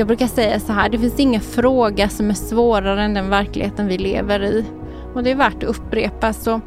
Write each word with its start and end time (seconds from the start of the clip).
Jag 0.00 0.06
brukar 0.06 0.26
säga 0.26 0.60
så 0.60 0.72
här, 0.72 0.88
det 0.88 0.98
finns 0.98 1.20
ingen 1.20 1.40
fråga 1.40 2.08
som 2.08 2.30
är 2.30 2.34
svårare 2.34 3.02
än 3.02 3.14
den 3.14 3.30
verkligheten 3.30 3.86
vi 3.86 3.98
lever 3.98 4.42
i. 4.42 4.64
Och 5.14 5.22
det 5.22 5.30
är 5.30 5.34
värt 5.34 5.56
att 5.56 5.62
upprepa. 5.62 6.32
Så 6.32 6.60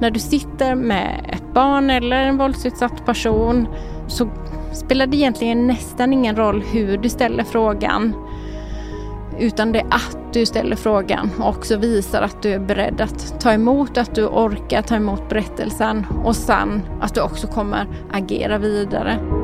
när 0.00 0.10
du 0.10 0.20
sitter 0.20 0.74
med 0.74 1.30
ett 1.32 1.54
barn 1.54 1.90
eller 1.90 2.16
en 2.16 2.36
våldsutsatt 2.36 3.06
person 3.06 3.68
så 4.08 4.28
spelar 4.72 5.06
det 5.06 5.16
egentligen 5.16 5.66
nästan 5.66 6.12
ingen 6.12 6.36
roll 6.36 6.62
hur 6.72 6.98
du 6.98 7.08
ställer 7.08 7.44
frågan. 7.44 8.14
Utan 9.38 9.72
det 9.72 9.80
är 9.80 9.86
att 9.90 10.18
du 10.32 10.46
ställer 10.46 10.76
frågan 10.76 11.30
och 11.38 11.48
också 11.48 11.76
visar 11.76 12.22
att 12.22 12.42
du 12.42 12.52
är 12.52 12.58
beredd 12.58 13.00
att 13.00 13.40
ta 13.40 13.52
emot, 13.52 13.98
att 13.98 14.14
du 14.14 14.26
orkar 14.26 14.82
ta 14.82 14.96
emot 14.96 15.28
berättelsen 15.28 16.06
och 16.24 16.36
sen 16.36 16.82
att 17.00 17.14
du 17.14 17.20
också 17.20 17.46
kommer 17.46 17.86
agera 18.12 18.58
vidare. 18.58 19.39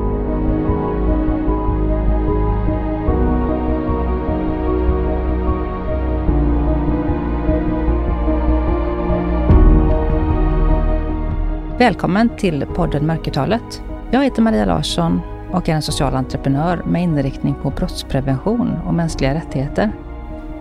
Välkommen 11.79 12.29
till 12.37 12.65
podden 12.65 13.05
Mörkertalet. 13.05 13.81
Jag 14.11 14.23
heter 14.23 14.41
Maria 14.41 14.65
Larsson 14.65 15.21
och 15.51 15.69
är 15.69 15.73
en 15.73 15.81
social 15.81 16.15
entreprenör 16.15 16.83
med 16.85 17.03
inriktning 17.03 17.55
på 17.63 17.69
brottsprevention 17.69 18.73
och 18.87 18.93
mänskliga 18.93 19.33
rättigheter. 19.33 19.91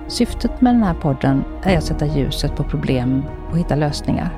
Syftet 0.08 0.60
med 0.60 0.74
den 0.74 0.82
här 0.82 0.94
podden 0.94 1.44
är 1.62 1.78
att 1.78 1.84
sätta 1.84 2.06
ljuset 2.06 2.56
på 2.56 2.64
problem 2.64 3.22
och 3.50 3.58
hitta 3.58 3.74
lösningar. 3.74 4.30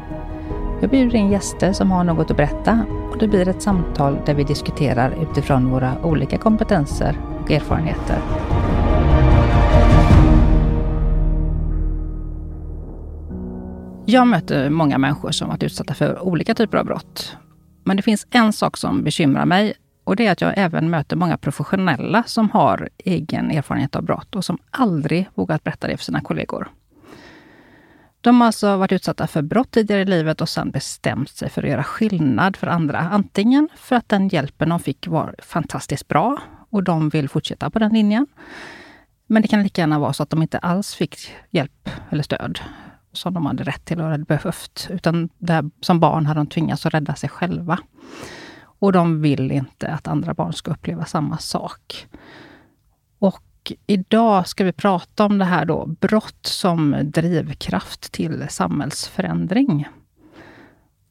Jag 0.80 0.90
bjuder 0.90 1.16
in 1.16 1.30
gäster 1.30 1.72
som 1.72 1.90
har 1.90 2.04
något 2.04 2.30
att 2.30 2.36
berätta 2.36 2.80
och 3.10 3.18
det 3.18 3.28
blir 3.28 3.48
ett 3.48 3.62
samtal 3.62 4.18
där 4.26 4.34
vi 4.34 4.44
diskuterar 4.44 5.14
utifrån 5.22 5.70
våra 5.70 5.92
olika 6.02 6.38
kompetenser 6.38 7.18
och 7.40 7.50
erfarenheter. 7.50 8.18
Jag 14.10 14.26
möter 14.26 14.70
många 14.70 14.98
människor 14.98 15.30
som 15.30 15.48
varit 15.48 15.62
utsatta 15.62 15.94
för 15.94 16.20
olika 16.20 16.54
typer 16.54 16.78
av 16.78 16.84
brott. 16.84 17.36
Men 17.84 17.96
det 17.96 18.02
finns 18.02 18.26
en 18.30 18.52
sak 18.52 18.76
som 18.76 19.04
bekymrar 19.04 19.46
mig 19.46 19.74
och 20.04 20.16
det 20.16 20.26
är 20.26 20.32
att 20.32 20.40
jag 20.40 20.54
även 20.56 20.90
möter 20.90 21.16
många 21.16 21.38
professionella 21.38 22.22
som 22.22 22.50
har 22.50 22.88
egen 22.98 23.50
erfarenhet 23.50 23.96
av 23.96 24.02
brott 24.02 24.36
och 24.36 24.44
som 24.44 24.58
aldrig 24.70 25.28
vågat 25.34 25.64
berätta 25.64 25.86
det 25.86 25.96
för 25.96 26.04
sina 26.04 26.20
kollegor. 26.20 26.70
De 28.20 28.40
har 28.40 28.46
alltså 28.46 28.76
varit 28.76 28.92
utsatta 28.92 29.26
för 29.26 29.42
brott 29.42 29.70
tidigare 29.70 30.02
i 30.02 30.04
livet 30.04 30.40
och 30.40 30.48
sedan 30.48 30.70
bestämt 30.70 31.30
sig 31.30 31.50
för 31.50 31.62
att 31.62 31.70
göra 31.70 31.84
skillnad 31.84 32.56
för 32.56 32.66
andra. 32.66 32.98
Antingen 32.98 33.68
för 33.76 33.96
att 33.96 34.08
den 34.08 34.28
hjälpen 34.28 34.68
de 34.68 34.80
fick 34.80 35.08
var 35.08 35.34
fantastiskt 35.38 36.08
bra 36.08 36.38
och 36.70 36.82
de 36.82 37.08
vill 37.08 37.28
fortsätta 37.28 37.70
på 37.70 37.78
den 37.78 37.92
linjen. 37.92 38.26
Men 39.26 39.42
det 39.42 39.48
kan 39.48 39.62
lika 39.62 39.82
gärna 39.82 39.98
vara 39.98 40.12
så 40.12 40.22
att 40.22 40.30
de 40.30 40.42
inte 40.42 40.58
alls 40.58 40.94
fick 40.94 41.30
hjälp 41.50 41.90
eller 42.10 42.22
stöd 42.22 42.60
som 43.18 43.34
de 43.34 43.46
hade 43.46 43.64
rätt 43.64 43.84
till 43.84 44.00
och 44.00 44.06
hade 44.06 44.24
behövt. 44.24 44.88
Utan 44.90 45.28
där, 45.38 45.70
som 45.80 46.00
barn 46.00 46.26
hade 46.26 46.40
de 46.40 46.46
tvingats 46.46 46.86
att 46.86 46.94
rädda 46.94 47.14
sig 47.14 47.28
själva. 47.28 47.78
Och 48.60 48.92
de 48.92 49.22
vill 49.22 49.52
inte 49.52 49.88
att 49.88 50.08
andra 50.08 50.34
barn 50.34 50.52
ska 50.52 50.70
uppleva 50.70 51.04
samma 51.04 51.38
sak. 51.38 52.06
Och 53.18 53.72
idag 53.86 54.48
ska 54.48 54.64
vi 54.64 54.72
prata 54.72 55.24
om 55.24 55.38
det 55.38 55.44
här 55.44 55.64
då, 55.64 55.86
brott 55.86 56.46
som 56.46 56.96
drivkraft 57.04 58.12
till 58.12 58.46
samhällsförändring. 58.48 59.88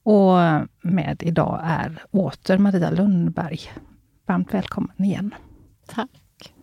Och 0.04 0.38
med 0.82 1.24
idag 1.24 1.62
är 1.64 2.04
åter 2.12 2.58
Maria 2.58 2.90
Lundberg. 2.90 3.60
Varmt 4.26 4.54
välkommen 4.54 5.04
igen. 5.04 5.36
Tack. 5.88 6.54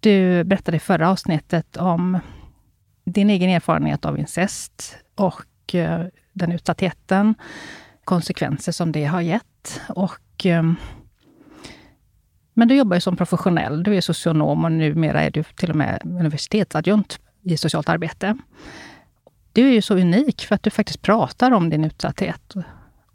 Du 0.00 0.44
berättade 0.44 0.76
i 0.76 0.80
förra 0.80 1.10
avsnittet 1.10 1.76
om 1.76 2.18
din 3.04 3.30
egen 3.30 3.50
erfarenhet 3.50 4.04
av 4.04 4.18
incest 4.18 4.96
och 5.14 5.74
eh, 5.74 6.06
den 6.32 6.52
utsattheten, 6.52 7.34
konsekvenser 8.04 8.72
som 8.72 8.92
det 8.92 9.04
har 9.04 9.20
gett. 9.20 9.80
Och, 9.88 10.46
eh, 10.46 10.72
men 12.54 12.68
du 12.68 12.76
jobbar 12.76 12.96
ju 12.96 13.00
som 13.00 13.16
professionell. 13.16 13.82
Du 13.82 13.96
är 13.96 14.00
socionom 14.00 14.64
och 14.64 14.72
numera 14.72 15.22
är 15.22 15.30
du 15.30 15.42
till 15.42 15.70
och 15.70 15.76
med 15.76 16.00
universitetsadjunkt 16.04 17.20
i 17.42 17.56
socialt 17.56 17.88
arbete. 17.88 18.38
Du 19.52 19.68
är 19.68 19.72
ju 19.72 19.82
så 19.82 19.94
unik 19.94 20.46
för 20.46 20.54
att 20.54 20.62
du 20.62 20.70
faktiskt 20.70 21.02
pratar 21.02 21.50
om 21.50 21.70
din 21.70 21.84
utsatthet. 21.84 22.54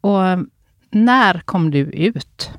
Och 0.01 0.27
eh, 0.27 0.39
när 0.91 1.39
kom 1.39 1.71
du 1.71 1.79
ut? 1.79 2.51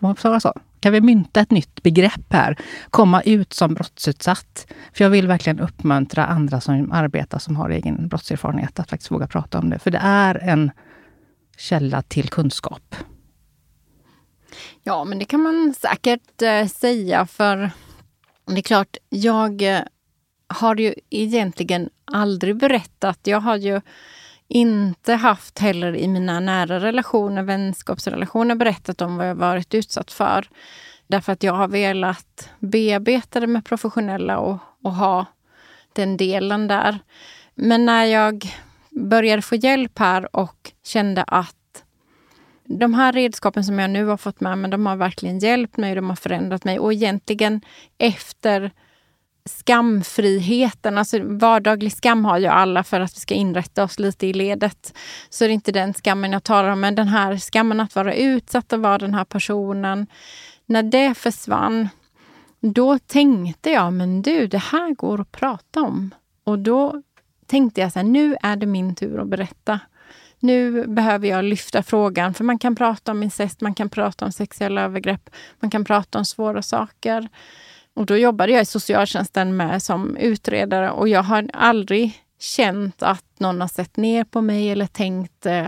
Får 0.00 0.38
så? 0.38 0.52
Kan 0.80 0.92
vi 0.92 1.00
mynta 1.00 1.40
ett 1.40 1.50
nytt 1.50 1.82
begrepp 1.82 2.32
här? 2.32 2.56
Komma 2.90 3.22
ut 3.22 3.52
som 3.52 3.74
brottsutsatt. 3.74 4.66
För 4.92 5.04
jag 5.04 5.10
vill 5.10 5.26
verkligen 5.26 5.60
uppmuntra 5.60 6.26
andra 6.26 6.60
som 6.60 6.92
arbetar, 6.92 7.38
som 7.38 7.56
har 7.56 7.70
egen 7.70 8.08
brottserfarenhet, 8.08 8.78
att 8.78 8.90
faktiskt 8.90 9.10
våga 9.10 9.26
prata 9.26 9.58
om 9.58 9.70
det. 9.70 9.78
För 9.78 9.90
det 9.90 10.00
är 10.02 10.34
en 10.34 10.70
källa 11.56 12.02
till 12.02 12.28
kunskap. 12.28 12.96
Ja, 14.82 15.04
men 15.04 15.18
det 15.18 15.24
kan 15.24 15.42
man 15.42 15.74
säkert 15.78 16.42
eh, 16.42 16.66
säga. 16.66 17.26
För 17.26 17.70
det 18.46 18.58
är 18.58 18.62
klart, 18.62 18.96
jag 19.08 19.62
eh, 19.62 19.80
har 20.46 20.76
ju 20.76 20.94
egentligen 21.10 21.90
aldrig 22.04 22.56
berättat. 22.56 23.18
Jag 23.22 23.40
har 23.40 23.56
ju 23.56 23.80
inte 24.48 25.14
haft 25.14 25.58
heller 25.58 25.96
i 25.96 26.08
mina 26.08 26.40
nära 26.40 26.80
relationer, 26.80 27.42
vänskapsrelationer, 27.42 28.54
berättat 28.54 29.02
om 29.02 29.16
vad 29.16 29.28
jag 29.28 29.34
varit 29.34 29.74
utsatt 29.74 30.12
för. 30.12 30.48
Därför 31.06 31.32
att 31.32 31.42
jag 31.42 31.52
har 31.52 31.68
velat 31.68 32.50
bearbeta 32.58 33.40
det 33.40 33.46
med 33.46 33.64
professionella 33.64 34.38
och, 34.38 34.58
och 34.82 34.94
ha 34.94 35.26
den 35.92 36.16
delen 36.16 36.68
där. 36.68 36.98
Men 37.54 37.86
när 37.86 38.04
jag 38.04 38.46
började 38.90 39.42
få 39.42 39.54
hjälp 39.54 39.98
här 39.98 40.36
och 40.36 40.72
kände 40.84 41.22
att 41.22 41.54
de 42.64 42.94
här 42.94 43.12
redskapen 43.12 43.64
som 43.64 43.78
jag 43.78 43.90
nu 43.90 44.04
har 44.04 44.16
fått 44.16 44.40
med 44.40 44.58
mig, 44.58 44.70
de 44.70 44.86
har 44.86 44.96
verkligen 44.96 45.38
hjälpt 45.38 45.76
mig, 45.76 45.94
de 45.94 46.08
har 46.08 46.16
förändrat 46.16 46.64
mig. 46.64 46.78
Och 46.78 46.92
egentligen 46.92 47.60
efter 47.98 48.70
skamfriheten, 49.48 50.98
alltså 50.98 51.18
vardaglig 51.22 51.92
skam 51.92 52.24
har 52.24 52.38
ju 52.38 52.46
alla 52.46 52.84
för 52.84 53.00
att 53.00 53.16
vi 53.16 53.20
ska 53.20 53.34
inrätta 53.34 53.84
oss 53.84 53.98
lite 53.98 54.26
i 54.26 54.32
ledet. 54.32 54.98
Så 55.28 55.44
det 55.44 55.50
är 55.50 55.54
inte 55.54 55.72
den 55.72 55.94
skammen 55.94 56.32
jag 56.32 56.44
talar 56.44 56.70
om, 56.70 56.80
men 56.80 56.94
den 56.94 57.08
här 57.08 57.36
skammen 57.36 57.80
att 57.80 57.94
vara 57.94 58.14
utsatt 58.14 58.72
och 58.72 58.80
vara 58.80 58.98
den 58.98 59.14
här 59.14 59.24
personen. 59.24 60.06
När 60.66 60.82
det 60.82 61.14
försvann, 61.14 61.88
då 62.60 62.98
tänkte 62.98 63.70
jag, 63.70 63.92
men 63.92 64.22
du, 64.22 64.46
det 64.46 64.58
här 64.58 64.94
går 64.94 65.20
att 65.20 65.32
prata 65.32 65.80
om. 65.82 66.14
Och 66.44 66.58
då 66.58 67.02
tänkte 67.46 67.80
jag 67.80 67.92
så 67.92 67.98
här, 67.98 68.06
nu 68.06 68.36
är 68.42 68.56
det 68.56 68.66
min 68.66 68.94
tur 68.94 69.20
att 69.20 69.28
berätta. 69.28 69.80
Nu 70.40 70.86
behöver 70.86 71.28
jag 71.28 71.44
lyfta 71.44 71.82
frågan, 71.82 72.34
för 72.34 72.44
man 72.44 72.58
kan 72.58 72.76
prata 72.76 73.12
om 73.12 73.22
incest, 73.22 73.60
man 73.60 73.74
kan 73.74 73.88
prata 73.88 74.24
om 74.24 74.32
sexuella 74.32 74.82
övergrepp, 74.82 75.30
man 75.60 75.70
kan 75.70 75.84
prata 75.84 76.18
om 76.18 76.24
svåra 76.24 76.62
saker. 76.62 77.28
Och 77.98 78.06
då 78.06 78.16
jobbade 78.16 78.52
jag 78.52 78.62
i 78.62 78.64
socialtjänsten 78.64 79.56
med 79.56 79.82
som 79.82 80.16
utredare 80.16 80.90
och 80.90 81.08
jag 81.08 81.22
har 81.22 81.50
aldrig 81.52 82.24
känt 82.38 83.02
att 83.02 83.24
någon 83.38 83.60
har 83.60 83.68
sett 83.68 83.96
ner 83.96 84.24
på 84.24 84.42
mig 84.42 84.70
eller 84.70 84.86
tänkt... 84.86 85.46
Eh, 85.46 85.66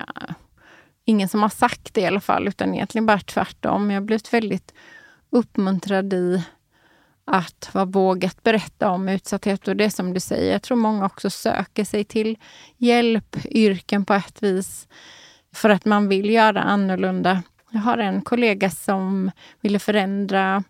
ingen 1.05 1.29
som 1.29 1.43
har 1.43 1.49
sagt 1.49 1.95
det 1.95 2.01
i 2.01 2.07
alla 2.07 2.21
fall, 2.21 2.49
utan 2.49 2.75
egentligen 2.75 3.07
bara 3.07 3.21
tvärtom. 3.21 3.91
Jag 3.91 4.01
har 4.01 4.07
blivit 4.07 4.33
väldigt 4.33 4.75
uppmuntrad 5.31 6.13
i 6.13 6.43
att 7.25 7.71
vara 7.73 7.85
vågat 7.85 8.43
berätta 8.43 8.91
om 8.91 9.09
utsatthet. 9.09 9.69
Och 9.69 9.77
det 9.77 9.85
är 9.85 9.91
som 9.91 10.15
du 10.15 10.21
säger, 10.21 10.53
jag 10.53 10.63
tror 10.63 10.77
många 10.77 11.07
också 11.07 11.31
söker 11.31 11.85
sig 11.85 12.05
till 12.05 12.39
hjälpyrken 12.77 14.05
på 14.05 14.15
ett 14.15 14.43
vis 14.43 14.89
för 15.55 15.71
att 15.71 15.85
man 15.85 16.09
vill 16.09 16.31
göra 16.31 16.63
annorlunda. 16.63 17.43
Jag 17.71 17.81
har 17.81 17.99
en 17.99 18.23
kollega 18.23 18.71
som 18.71 19.31
ville 19.61 19.79
förändra 19.79 20.65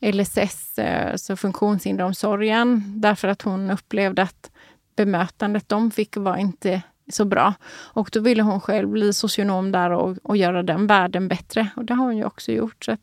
LSS, 0.00 0.78
alltså 0.78 1.32
eh, 1.32 1.36
funktionshinderomsorgen, 1.36 3.00
därför 3.00 3.28
att 3.28 3.42
hon 3.42 3.70
upplevde 3.70 4.22
att 4.22 4.50
bemötandet 4.96 5.68
de 5.68 5.90
fick 5.90 6.16
var 6.16 6.36
inte 6.36 6.82
så 7.08 7.24
bra. 7.24 7.54
Och 7.70 8.10
då 8.12 8.20
ville 8.20 8.42
hon 8.42 8.60
själv 8.60 8.88
bli 8.88 9.12
socionom 9.12 9.72
där 9.72 9.90
och, 9.90 10.16
och 10.22 10.36
göra 10.36 10.62
den 10.62 10.86
världen 10.86 11.28
bättre. 11.28 11.68
Och 11.76 11.84
det 11.84 11.94
har 11.94 12.04
hon 12.04 12.16
ju 12.16 12.24
också 12.24 12.52
gjort. 12.52 12.84
Så 12.84 12.96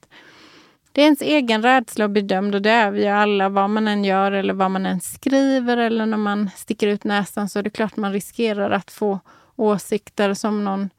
det 0.92 1.02
är 1.02 1.06
ens 1.06 1.22
egen 1.22 1.62
rädsla 1.62 2.06
att 2.06 2.12
bli 2.12 2.22
dömd 2.22 2.56
och 2.56 2.62
det 2.62 2.70
är 2.70 2.92
vi 2.92 3.08
alla, 3.08 3.50
vad 3.50 3.70
man 3.70 3.88
än 3.88 4.04
gör 4.04 4.32
eller 4.32 4.54
vad 4.54 4.72
man 4.72 4.86
än 4.86 5.02
skriver 5.02 5.78
eller 5.78 6.06
när 6.06 6.18
man 6.18 6.50
sticker 6.56 6.88
ut 6.88 7.04
näsan 7.04 7.50
så 7.50 7.60
är 7.60 7.64
det 7.64 7.70
klart 7.70 7.98
man 7.98 8.14
riskerar 8.14 8.72
att 8.72 8.92
få 8.92 9.20
åsikter 9.56 10.34
som 10.34 10.64
någon 10.64 10.90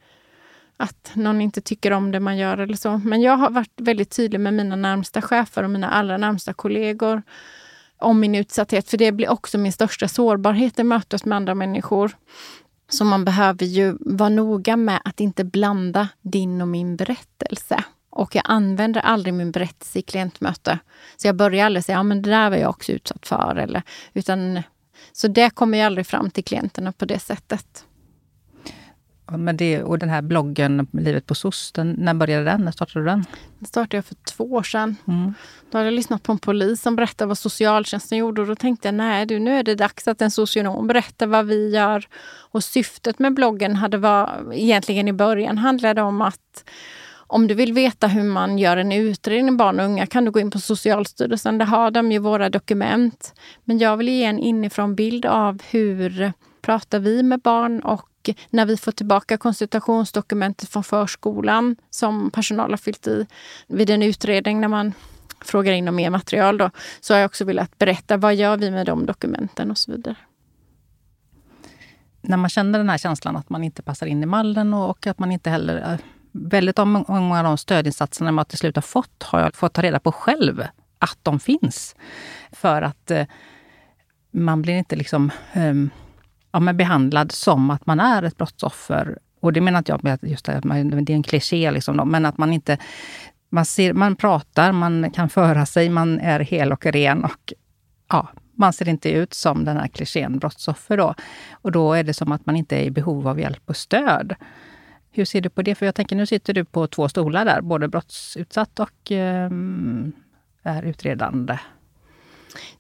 att 0.81 1.11
någon 1.15 1.41
inte 1.41 1.61
tycker 1.61 1.91
om 1.91 2.11
det 2.11 2.21
man 2.21 2.37
gör 2.37 2.59
eller 2.59 2.77
så. 2.77 2.99
Men 2.99 3.23
jag 3.23 3.37
har 3.37 3.51
varit 3.51 3.73
väldigt 3.77 4.11
tydlig 4.11 4.41
med 4.41 4.55
mina 4.55 4.77
närmsta 4.77 5.23
chefer 5.23 5.63
och 5.63 5.71
mina 5.71 5.91
allra 5.91 6.17
närmsta 6.17 6.53
kollegor 6.53 7.23
om 7.99 8.21
min 8.21 8.35
utsatthet. 8.35 8.91
För 8.91 8.97
det 8.97 9.13
blir 9.13 9.29
också 9.29 9.59
min 9.59 9.73
största 9.73 10.09
sårbarhet 10.09 10.79
i 10.79 10.85
mötet 10.85 11.25
med 11.25 11.37
andra 11.37 11.55
människor. 11.55 12.13
Så 12.89 13.05
man 13.05 13.25
behöver 13.25 13.67
ju 13.67 13.97
vara 14.01 14.29
noga 14.29 14.77
med 14.77 15.01
att 15.05 15.21
inte 15.21 15.45
blanda 15.45 16.09
din 16.23 16.63
och 16.63 16.69
min 16.69 16.97
berättelse. 16.97 17.85
Och 18.11 18.35
jag 18.35 18.45
använder 18.47 19.01
aldrig 19.01 19.35
min 19.35 19.53
berättelse 19.53 19.99
i 19.99 20.03
klientmöte. 20.03 20.79
Så 21.17 21.29
jag 21.29 21.37
börjar 21.37 21.67
aldrig 21.67 21.85
säga, 21.85 21.99
ja 21.99 22.03
men 22.03 22.23
det 22.23 22.31
där 22.31 22.51
var 22.51 22.57
jag 22.57 22.71
också 22.71 22.93
utsatt 22.93 23.27
för. 23.27 23.57
Eller, 23.57 23.83
utan, 24.13 24.63
så 25.13 25.29
det 25.29 25.51
kommer 25.51 25.79
jag 25.79 25.87
aldrig 25.87 26.07
fram 26.07 26.31
till 26.31 26.45
klienterna 26.45 26.93
på 26.93 27.05
det 27.05 27.19
sättet. 27.19 27.85
Men 29.31 29.57
det, 29.57 29.83
och 29.83 29.99
den 29.99 30.09
här 30.09 30.23
bloggen 30.23 30.87
Livet 30.93 31.27
på 31.27 31.35
SOS, 31.35 31.73
den, 31.73 31.95
när 31.99 32.15
började 32.15 32.45
den? 32.45 32.65
När 32.65 32.73
startade 32.73 33.05
du 33.05 33.11
den? 33.11 33.25
Den 33.59 33.67
startade 33.67 33.97
jag 33.97 34.05
för 34.05 34.15
två 34.15 34.45
år 34.45 34.63
sedan. 34.63 34.97
Mm. 35.09 35.35
Då 35.71 35.79
hade 35.79 35.87
jag 35.87 35.95
lyssnat 35.95 36.23
på 36.23 36.33
en 36.33 36.39
polis 36.39 36.83
som 36.83 36.97
berättade 36.97 37.29
vad 37.29 37.39
socialtjänsten 37.39 38.19
gjorde 38.19 38.41
och 38.41 38.47
då 38.47 38.55
tänkte 38.55 38.89
jag, 38.89 38.95
nej 38.95 39.27
du, 39.27 39.39
nu 39.39 39.59
är 39.59 39.63
det 39.63 39.75
dags 39.75 40.09
att 40.09 40.23
en 40.23 40.31
socionom 40.31 40.87
berättar 40.87 41.27
vad 41.27 41.47
vi 41.47 41.71
gör. 41.71 42.09
Och 42.51 42.65
syftet 42.65 43.19
med 43.19 43.35
bloggen 43.35 43.77
hade 43.77 43.97
var, 43.97 44.53
egentligen 44.53 45.09
i 45.09 45.13
början 45.13 45.59
handlade 45.59 46.03
om 46.03 46.23
att 46.23 46.65
om 47.31 47.47
du 47.47 47.55
vill 47.55 47.73
veta 47.73 48.07
hur 48.07 48.23
man 48.23 48.59
gör 48.59 48.77
en 48.77 48.93
utredning 48.93 49.57
barn 49.57 49.81
och 49.81 49.87
unga 49.87 50.07
kan 50.07 50.25
du 50.25 50.31
gå 50.31 50.41
in 50.41 50.51
på 50.51 50.59
Socialstyrelsen. 50.59 51.59
Där 51.59 51.67
har 51.67 51.91
de 51.91 52.13
ju 52.13 52.19
våra 52.19 52.51
dokument. 52.51 53.35
Men 53.65 53.79
jag 53.79 53.97
vill 53.97 54.09
ge 54.09 54.25
en 54.25 54.39
inifrån 54.39 54.95
bild 54.95 55.27
av 55.27 55.63
hur 55.71 56.33
pratar 56.63 56.99
vi 56.99 57.23
med 57.23 57.41
barn 57.41 57.81
och 57.81 58.31
när 58.51 58.67
vi 58.67 58.77
får 58.77 58.93
tillbaka 58.93 59.37
konsultationsdokumentet 59.37 60.69
från 60.69 60.85
förskolan 60.85 61.77
som 61.91 62.31
personal 62.31 62.71
har 62.71 62.77
fyllt 62.77 63.07
i 63.07 63.27
vid 63.67 63.91
en 63.91 64.03
utredning 64.03 64.61
när 64.61 64.69
man 64.69 64.93
frågar 65.41 65.73
in 65.73 65.89
om 65.89 65.97
mer 65.97 66.11
material 66.11 66.59
då, 66.59 66.71
så 67.01 67.15
har 67.15 67.19
jag 67.19 67.27
också 67.29 67.45
velat 67.45 67.79
berätta 67.79 68.17
vad 68.17 68.35
gör 68.35 68.57
vi 68.57 68.71
med 68.71 68.87
de 68.87 69.07
dokumenten 69.07 69.71
och 69.71 69.79
så 69.79 69.93
vidare. 69.93 70.17
När 72.21 72.37
man 72.37 72.51
känner 72.51 72.79
den 72.79 72.89
här 72.89 72.99
känslan 72.99 73.37
att 73.37 73.51
man 73.51 73.65
inte 73.65 73.83
passar 73.83 74.07
in 74.07 74.23
i 74.23 74.27
mallen 74.27 74.75
och 74.75 75.07
att 75.07 75.19
man 75.19 75.33
inte 75.33 75.51
heller... 75.51 75.93
Eh, 75.93 75.99
väldigt 76.33 76.77
många 76.77 77.39
av 77.39 77.45
de 77.45 77.59
stödinsatserna 77.59 78.33
man 78.33 78.45
till 78.45 78.59
slut 78.59 78.77
har 78.77 78.83
fått 78.83 79.23
har 79.23 79.41
jag 79.41 79.55
fått 79.55 79.73
ta 79.73 79.83
reda 79.83 80.01
på 80.01 80.13
själv 80.13 80.65
att 80.99 81.19
de 81.23 81.41
finns. 81.41 81.97
För 82.53 82.83
att 82.83 83.11
eh, 83.11 83.27
man 84.31 84.63
blir 84.63 84.75
inte 84.75 84.97
liksom 84.97 85.31
um, 85.57 85.91
ja, 86.59 86.63
men 86.63 86.77
behandlad 86.77 87.33
som 87.33 87.71
att 87.71 87.87
man 87.87 88.01
är 88.01 88.23
ett 88.23 88.37
brottsoffer. 88.37 89.19
Och 89.41 89.53
det 89.53 89.61
menar 89.61 89.79
inte 89.79 89.93
jag 89.93 90.05
med 90.05 90.19
just 90.23 90.45
det, 90.45 90.61
det 90.63 91.13
är 91.13 91.17
en 91.17 91.23
kliché, 91.23 91.71
liksom 91.71 91.97
då, 91.97 92.05
men 92.05 92.27
att 92.27 92.39
man 92.39 92.53
inte... 92.53 92.79
Man, 93.51 93.65
ser, 93.65 93.93
man 93.93 94.17
pratar, 94.17 94.73
man 94.73 95.11
kan 95.11 95.29
föra 95.29 95.67
sig, 95.67 95.89
man 95.89 96.21
är 96.21 96.41
hel 96.41 96.73
och 96.73 96.87
ren 96.87 97.25
och 97.25 97.53
ja, 98.09 98.29
man 98.55 98.73
ser 98.73 98.89
inte 98.89 99.11
ut 99.11 99.35
som 99.35 99.65
den 99.65 99.77
här 99.77 99.89
klichén 99.89 100.39
brottsoffer. 100.39 100.97
Då. 100.97 101.15
Och 101.53 101.73
då 101.73 101.93
är 101.93 102.05
det 102.05 102.15
som 102.15 102.33
att 102.33 102.47
man 102.47 102.57
inte 102.57 102.77
är 102.77 102.85
i 102.85 102.91
behov 102.91 103.29
av 103.29 103.41
hjälp 103.41 103.63
och 103.67 103.77
stöd. 103.77 104.35
Hur 105.11 105.25
ser 105.25 105.41
du 105.41 105.49
på 105.49 105.63
det? 105.63 105.75
För 105.75 105.87
jag 105.87 105.95
tänker, 105.95 106.17
nu 106.17 106.27
sitter 106.27 106.55
du 106.55 106.65
på 106.65 106.87
två 106.87 107.09
stolar 107.09 107.45
där, 107.45 107.61
både 107.61 107.89
brottsutsatt 107.89 108.81
och 108.81 109.13
eh, 109.13 109.51
är 110.63 110.83
utredande. 110.83 111.59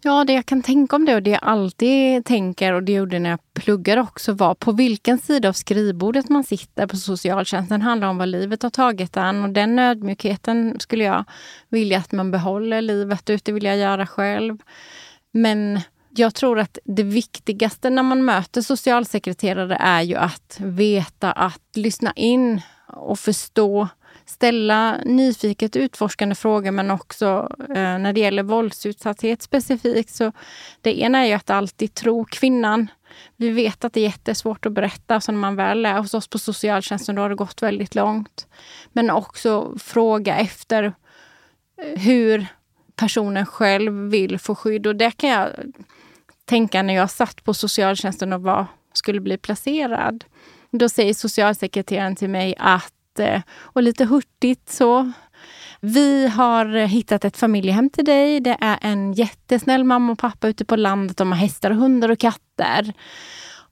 Ja, 0.00 0.24
det 0.24 0.32
jag 0.32 0.46
kan 0.46 0.62
tänka 0.62 0.96
om 0.96 1.04
det 1.04 1.14
och 1.14 1.22
det 1.22 1.30
jag 1.30 1.40
alltid 1.42 2.24
tänker 2.24 2.72
och 2.72 2.82
det 2.82 2.92
gjorde 2.92 3.18
när 3.18 3.30
jag 3.30 3.54
pluggade 3.54 4.00
också 4.00 4.32
var 4.32 4.54
på 4.54 4.72
vilken 4.72 5.18
sida 5.18 5.48
av 5.48 5.52
skrivbordet 5.52 6.28
man 6.28 6.44
sitter 6.44 6.86
på 6.86 6.96
socialtjänsten 6.96 7.82
handlar 7.82 8.08
om 8.08 8.18
vad 8.18 8.28
livet 8.28 8.62
har 8.62 8.70
tagit 8.70 9.16
en 9.16 9.44
och 9.44 9.50
den 9.50 9.78
ödmjukheten 9.78 10.80
skulle 10.80 11.04
jag 11.04 11.24
vilja 11.68 11.98
att 11.98 12.12
man 12.12 12.30
behåller 12.30 12.82
livet 12.82 13.30
ut. 13.30 13.44
Det 13.44 13.52
vill 13.52 13.64
jag 13.64 13.76
göra 13.76 14.06
själv. 14.06 14.58
Men 15.32 15.80
jag 16.10 16.34
tror 16.34 16.58
att 16.58 16.78
det 16.84 17.02
viktigaste 17.02 17.90
när 17.90 18.02
man 18.02 18.24
möter 18.24 18.62
socialsekreterare 18.62 19.76
är 19.80 20.02
ju 20.02 20.14
att 20.14 20.56
veta 20.60 21.32
att 21.32 21.76
lyssna 21.76 22.12
in 22.12 22.60
och 22.86 23.18
förstå 23.18 23.88
ställa 24.28 24.98
nyfiket 25.04 25.76
utforskande 25.76 26.34
frågor 26.34 26.70
men 26.70 26.90
också 26.90 27.48
eh, 27.60 27.74
när 27.74 28.12
det 28.12 28.20
gäller 28.20 28.42
våldsutsatthet 28.42 29.42
specifikt. 29.42 30.14
Så 30.14 30.32
det 30.80 31.00
ena 31.00 31.18
är 31.18 31.26
ju 31.26 31.32
att 31.32 31.50
alltid 31.50 31.94
tro 31.94 32.24
kvinnan. 32.24 32.90
Vi 33.36 33.50
vet 33.50 33.84
att 33.84 33.92
det 33.92 34.00
är 34.00 34.04
jättesvårt 34.04 34.66
att 34.66 34.72
berätta, 34.72 35.20
så 35.20 35.32
när 35.32 35.38
man 35.38 35.56
väl 35.56 35.86
är 35.86 35.98
hos 35.98 36.14
oss 36.14 36.28
på 36.28 36.38
socialtjänsten 36.38 37.14
då 37.14 37.22
har 37.22 37.28
det 37.28 37.34
gått 37.34 37.62
väldigt 37.62 37.94
långt. 37.94 38.46
Men 38.92 39.10
också 39.10 39.78
fråga 39.78 40.36
efter 40.36 40.84
eh, 40.84 42.00
hur 42.00 42.46
personen 42.96 43.46
själv 43.46 43.92
vill 43.92 44.38
få 44.38 44.54
skydd. 44.54 44.86
Och 44.86 44.96
det 44.96 45.10
kan 45.10 45.30
jag 45.30 45.48
tänka 46.44 46.82
när 46.82 46.94
jag 46.94 47.10
satt 47.10 47.44
på 47.44 47.54
socialtjänsten 47.54 48.32
och 48.32 48.42
var, 48.42 48.66
skulle 48.92 49.20
bli 49.20 49.38
placerad. 49.38 50.24
Då 50.70 50.88
säger 50.88 51.14
socialsekreteraren 51.14 52.16
till 52.16 52.30
mig 52.30 52.54
att 52.58 52.92
och 53.56 53.82
lite 53.82 54.04
hurtigt 54.04 54.70
så. 54.70 55.12
Vi 55.80 56.28
har 56.28 56.86
hittat 56.86 57.24
ett 57.24 57.36
familjehem 57.36 57.90
till 57.90 58.04
dig. 58.04 58.40
Det 58.40 58.56
är 58.60 58.78
en 58.80 59.12
jättesnäll 59.12 59.84
mamma 59.84 60.12
och 60.12 60.18
pappa 60.18 60.48
ute 60.48 60.64
på 60.64 60.76
landet. 60.76 61.16
De 61.16 61.32
har 61.32 61.38
hästar, 61.38 61.70
hundar 61.70 62.08
och 62.08 62.18
katter. 62.18 62.92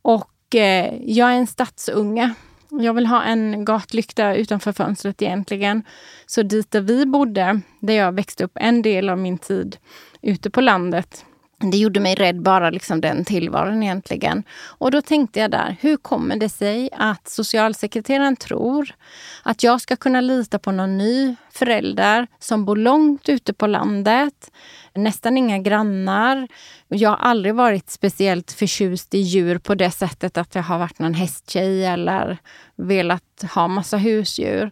Och 0.02 0.54
eh, 0.54 0.94
jag 1.02 1.30
är 1.32 1.36
en 1.36 1.46
stadsunge. 1.46 2.34
Jag 2.70 2.94
vill 2.94 3.06
ha 3.06 3.22
en 3.22 3.64
gatlykta 3.64 4.34
utanför 4.34 4.72
fönstret 4.72 5.22
egentligen. 5.22 5.82
Så 6.26 6.42
dit 6.42 6.70
där 6.70 6.80
vi 6.80 7.06
bodde, 7.06 7.60
där 7.80 7.94
jag 7.94 8.12
växte 8.12 8.44
upp 8.44 8.52
en 8.54 8.82
del 8.82 9.08
av 9.08 9.18
min 9.18 9.38
tid 9.38 9.76
ute 10.22 10.50
på 10.50 10.60
landet, 10.60 11.24
det 11.58 11.76
gjorde 11.76 12.00
mig 12.00 12.14
rädd 12.14 12.42
bara 12.42 12.70
liksom 12.70 13.00
den 13.00 13.24
tillvaron 13.24 13.82
egentligen. 13.82 14.42
Och 14.78 14.90
då 14.90 15.02
tänkte 15.02 15.40
jag 15.40 15.50
där, 15.50 15.76
hur 15.80 15.96
kommer 15.96 16.36
det 16.36 16.48
sig 16.48 16.88
att 16.92 17.28
socialsekreteraren 17.28 18.36
tror 18.36 18.94
att 19.42 19.62
jag 19.62 19.80
ska 19.80 19.96
kunna 19.96 20.20
lita 20.20 20.58
på 20.58 20.72
någon 20.72 20.98
ny 20.98 21.36
förälder 21.50 22.26
som 22.38 22.64
bor 22.64 22.76
långt 22.76 23.28
ute 23.28 23.52
på 23.52 23.66
landet, 23.66 24.50
nästan 24.94 25.36
inga 25.36 25.58
grannar. 25.58 26.48
Jag 26.88 27.10
har 27.10 27.16
aldrig 27.16 27.54
varit 27.54 27.90
speciellt 27.90 28.52
förtjust 28.52 29.14
i 29.14 29.18
djur 29.18 29.58
på 29.58 29.74
det 29.74 29.90
sättet 29.90 30.38
att 30.38 30.54
jag 30.54 30.62
har 30.62 30.78
varit 30.78 30.98
någon 30.98 31.14
hästtjej 31.14 31.86
eller 31.86 32.38
velat 32.76 33.44
ha 33.54 33.68
massa 33.68 33.96
husdjur. 33.96 34.70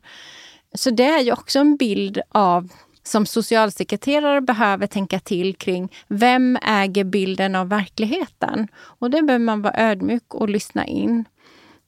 Så 0.75 0.91
det 0.91 1.05
är 1.05 1.21
ju 1.21 1.33
också 1.33 1.59
en 1.59 1.77
bild 1.77 2.21
av 2.29 2.69
som 3.07 3.27
socialsekreterare 3.27 4.41
behöver 4.41 4.87
tänka 4.87 5.21
till 5.21 5.57
kring 5.57 5.93
vem 6.09 6.59
äger 6.63 7.05
bilden 7.05 7.55
av 7.55 7.69
verkligheten? 7.69 8.69
Och 8.75 9.11
det 9.11 9.23
behöver 9.23 9.45
man 9.45 9.63
vara 9.63 9.75
ödmjuk 9.77 10.35
och 10.35 10.49
lyssna 10.49 10.87
in. 10.87 11.25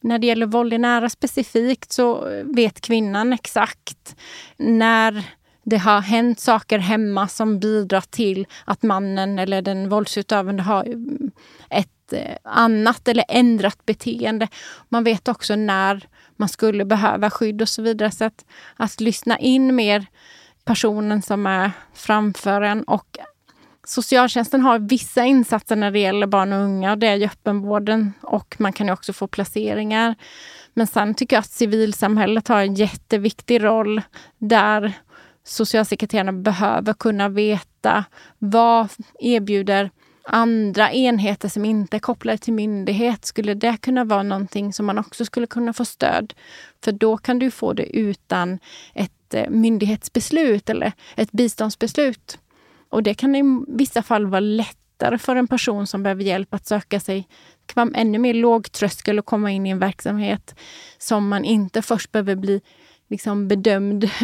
När 0.00 0.18
det 0.18 0.26
gäller 0.26 0.46
våld 0.46 0.74
i 0.74 0.78
nära 0.78 1.08
specifikt 1.08 1.92
så 1.92 2.28
vet 2.44 2.80
kvinnan 2.80 3.32
exakt 3.32 4.16
när 4.56 5.24
det 5.70 5.76
har 5.76 6.00
hänt 6.00 6.40
saker 6.40 6.78
hemma 6.78 7.28
som 7.28 7.58
bidrar 7.58 8.00
till 8.00 8.46
att 8.64 8.82
mannen 8.82 9.38
eller 9.38 9.62
den 9.62 9.88
våldsutövande 9.88 10.62
har 10.62 10.88
eh, 10.88 11.78
ett 11.78 12.12
eh, 12.12 12.36
annat 12.42 13.08
eller 13.08 13.24
ändrat 13.28 13.86
beteende. 13.86 14.48
Man 14.88 15.04
vet 15.04 15.28
också 15.28 15.56
när 15.56 16.08
man 16.36 16.48
skulle 16.48 16.84
behöva 16.84 17.30
skydd 17.30 17.62
och 17.62 17.68
så 17.68 17.82
vidare. 17.82 18.10
Så 18.10 18.24
att, 18.24 18.44
att 18.76 19.00
lyssna 19.00 19.38
in 19.38 19.74
mer 19.74 20.06
personen 20.66 21.22
som 21.22 21.46
är 21.46 21.70
framför 21.94 22.62
en. 22.62 22.82
Och 22.82 23.18
socialtjänsten 23.84 24.60
har 24.60 24.78
vissa 24.78 25.24
insatser 25.24 25.76
när 25.76 25.90
det 25.90 25.98
gäller 25.98 26.26
barn 26.26 26.52
och 26.52 26.64
unga. 26.64 26.96
Det 26.96 27.06
är 27.06 27.14
ju 27.14 27.24
öppenvården 27.24 28.12
och 28.22 28.56
man 28.58 28.72
kan 28.72 28.86
ju 28.86 28.92
också 28.92 29.12
få 29.12 29.26
placeringar. 29.26 30.14
Men 30.74 30.86
sen 30.86 31.14
tycker 31.14 31.36
jag 31.36 31.40
att 31.40 31.50
civilsamhället 31.50 32.48
har 32.48 32.60
en 32.60 32.74
jätteviktig 32.74 33.64
roll 33.64 34.02
där 34.38 34.92
socialsekreterarna 35.44 36.32
behöver 36.32 36.92
kunna 36.92 37.28
veta 37.28 38.04
vad 38.38 38.88
erbjuder 39.18 39.90
andra 40.28 40.92
enheter 40.92 41.48
som 41.48 41.64
inte 41.64 41.96
är 41.96 42.00
kopplade 42.00 42.38
till 42.38 42.52
myndighet. 42.52 43.24
Skulle 43.24 43.54
det 43.54 43.76
kunna 43.76 44.04
vara 44.04 44.22
någonting 44.22 44.72
som 44.72 44.86
man 44.86 44.98
också 44.98 45.24
skulle 45.24 45.46
kunna 45.46 45.72
få 45.72 45.84
stöd? 45.84 46.34
För 46.84 46.92
då 46.92 47.16
kan 47.16 47.38
du 47.38 47.50
få 47.50 47.72
det 47.72 47.96
utan 47.96 48.58
ett 48.94 49.15
ett 49.26 49.34
eh, 49.34 49.50
myndighetsbeslut 49.50 50.70
eller 50.70 50.92
ett 51.16 51.32
biståndsbeslut. 51.32 52.38
Och 52.88 53.02
det 53.02 53.14
kan 53.14 53.34
i 53.34 53.64
vissa 53.68 54.02
fall 54.02 54.26
vara 54.26 54.40
lättare 54.40 55.18
för 55.18 55.36
en 55.36 55.48
person 55.48 55.86
som 55.86 56.02
behöver 56.02 56.22
hjälp 56.22 56.54
att 56.54 56.66
söka 56.66 57.00
sig 57.00 57.28
det 57.66 57.74
kan 57.74 57.88
vara 57.88 58.00
ännu 58.00 58.18
mer 58.18 58.34
låg 58.34 58.72
tröskel 58.72 59.18
att 59.18 59.26
komma 59.26 59.50
in 59.50 59.66
i 59.66 59.70
en 59.70 59.78
verksamhet 59.78 60.54
som 60.98 61.28
man 61.28 61.44
inte 61.44 61.82
först 61.82 62.12
behöver 62.12 62.34
bli 62.34 62.60
liksom 63.08 63.48
bedömd 63.48 64.10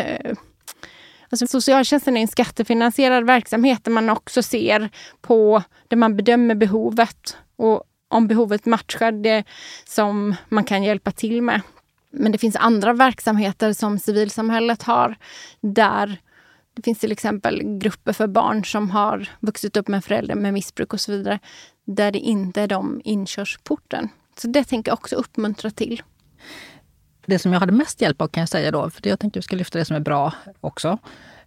Alltså 1.30 1.47
socialtjänsten 1.47 2.16
är 2.16 2.21
en 2.21 2.28
skattefinansierad 2.28 3.26
verksamhet 3.26 3.85
där 3.85 3.92
man 3.92 4.11
också 4.11 4.42
ser 4.42 4.90
på, 5.21 5.62
där 5.88 5.97
man 5.97 6.16
bedömer 6.16 6.54
behovet 6.54 7.37
och 7.56 7.85
om 8.09 8.28
behovet 8.28 8.66
matchar 8.66 9.12
det 9.12 9.44
som 9.85 10.35
man 10.49 10.64
kan 10.64 10.82
hjälpa 10.82 11.11
till 11.11 11.42
med. 11.42 11.61
Men 12.12 12.33
det 12.33 12.38
finns 12.38 12.57
andra 12.57 12.92
verksamheter 12.92 13.73
som 13.73 13.99
civilsamhället 13.99 14.83
har 14.83 15.16
där 15.61 16.21
det 16.75 16.83
finns 16.83 16.99
till 16.99 17.12
exempel 17.12 17.62
grupper 17.62 18.12
för 18.12 18.26
barn 18.26 18.64
som 18.64 18.90
har 18.90 19.28
vuxit 19.40 19.76
upp 19.76 19.88
med 19.88 20.04
föräldrar 20.04 20.35
med 20.35 20.52
missbruk 20.52 20.92
och 20.92 21.00
så 21.00 21.12
vidare. 21.12 21.38
Där 21.85 22.12
det 22.12 22.19
inte 22.19 22.62
är 22.62 22.66
de 22.66 23.00
inkörsporten. 23.04 24.09
Så 24.37 24.49
det 24.49 24.64
tänker 24.64 24.90
jag 24.90 24.99
också 24.99 25.16
uppmuntra 25.16 25.71
till. 25.71 26.02
Det 27.26 27.38
som 27.38 27.52
jag 27.52 27.61
hade 27.61 27.73
mest 27.73 28.00
hjälp 28.00 28.21
av 28.23 28.28
kan 28.28 28.40
jag 28.40 28.49
säga 28.49 28.71
då, 28.71 28.90
för 28.90 29.09
jag 29.09 29.19
tänkte 29.19 29.26
att 29.26 29.37
jag 29.37 29.45
ska 29.45 29.57
lyfta 29.57 29.78
det 29.78 29.85
som 29.85 29.97
är 29.97 30.00
bra 30.00 30.33
också, 30.61 30.99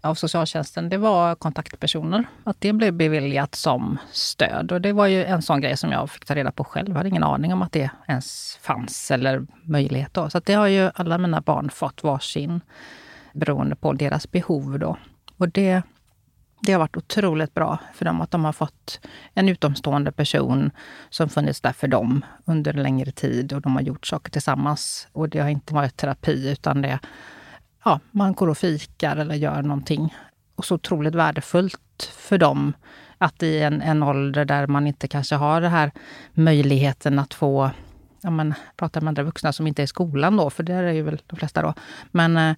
av 0.05 0.15
socialtjänsten, 0.15 0.89
det 0.89 0.97
var 0.97 1.35
kontaktpersoner. 1.35 2.25
Att 2.43 2.61
det 2.61 2.73
blev 2.73 2.93
beviljat 2.93 3.55
som 3.55 3.97
stöd. 4.11 4.71
Och 4.71 4.81
det 4.81 4.93
var 4.93 5.07
ju 5.07 5.25
en 5.25 5.41
sån 5.41 5.61
grej 5.61 5.77
som 5.77 5.91
jag 5.91 6.09
fick 6.09 6.25
ta 6.25 6.35
reda 6.35 6.51
på 6.51 6.63
själv. 6.63 6.89
Jag 6.89 6.95
hade 6.95 7.09
ingen 7.09 7.23
aning 7.23 7.53
om 7.53 7.61
att 7.61 7.71
det 7.71 7.89
ens 8.07 8.59
fanns 8.61 9.11
eller 9.11 9.45
möjlighet. 9.63 10.13
Då. 10.13 10.29
Så 10.29 10.39
det 10.39 10.53
har 10.53 10.67
ju 10.67 10.91
alla 10.95 11.17
mina 11.17 11.41
barn 11.41 11.69
fått 11.69 12.03
varsin 12.03 12.61
beroende 13.33 13.75
på 13.75 13.93
deras 13.93 14.31
behov. 14.31 14.79
Då. 14.79 14.97
Och 15.37 15.49
det, 15.49 15.81
det 16.59 16.71
har 16.71 16.79
varit 16.79 16.97
otroligt 16.97 17.53
bra 17.53 17.77
för 17.93 18.05
dem 18.05 18.21
att 18.21 18.31
de 18.31 18.45
har 18.45 18.53
fått 18.53 18.99
en 19.33 19.49
utomstående 19.49 20.11
person 20.11 20.71
som 21.09 21.29
funnits 21.29 21.61
där 21.61 21.73
för 21.73 21.87
dem 21.87 22.25
under 22.45 22.73
en 22.73 22.83
längre 22.83 23.11
tid 23.11 23.53
och 23.53 23.61
de 23.61 23.75
har 23.75 23.81
gjort 23.81 24.07
saker 24.07 24.31
tillsammans. 24.31 25.07
Och 25.11 25.29
det 25.29 25.39
har 25.39 25.49
inte 25.49 25.73
varit 25.73 25.97
terapi 25.97 26.51
utan 26.51 26.81
det 26.81 26.99
ja, 27.85 27.99
man 28.11 28.33
går 28.33 28.47
och 28.47 28.57
fikar 28.57 29.17
eller 29.17 29.35
gör 29.35 29.61
någonting. 29.61 30.15
Och 30.55 30.65
så 30.65 30.75
otroligt 30.75 31.15
värdefullt 31.15 32.11
för 32.17 32.37
dem 32.37 32.73
att 33.17 33.43
i 33.43 33.61
en, 33.61 33.81
en 33.81 34.03
ålder 34.03 34.45
där 34.45 34.67
man 34.67 34.87
inte 34.87 35.07
kanske 35.07 35.35
har 35.35 35.61
den 35.61 35.71
här 35.71 35.91
möjligheten 36.33 37.19
att 37.19 37.33
få 37.33 37.71
ja, 38.21 38.29
men, 38.29 38.53
prata 38.77 39.01
med 39.01 39.07
andra 39.07 39.23
vuxna 39.23 39.53
som 39.53 39.67
inte 39.67 39.81
är 39.81 39.83
i 39.83 39.87
skolan 39.87 40.37
då, 40.37 40.49
för 40.49 40.63
det 40.63 40.73
är 40.73 40.91
ju 40.91 41.01
väl 41.01 41.21
de 41.27 41.35
flesta 41.35 41.61
då. 41.61 41.73
Men 42.11 42.37
eh, 42.37 42.55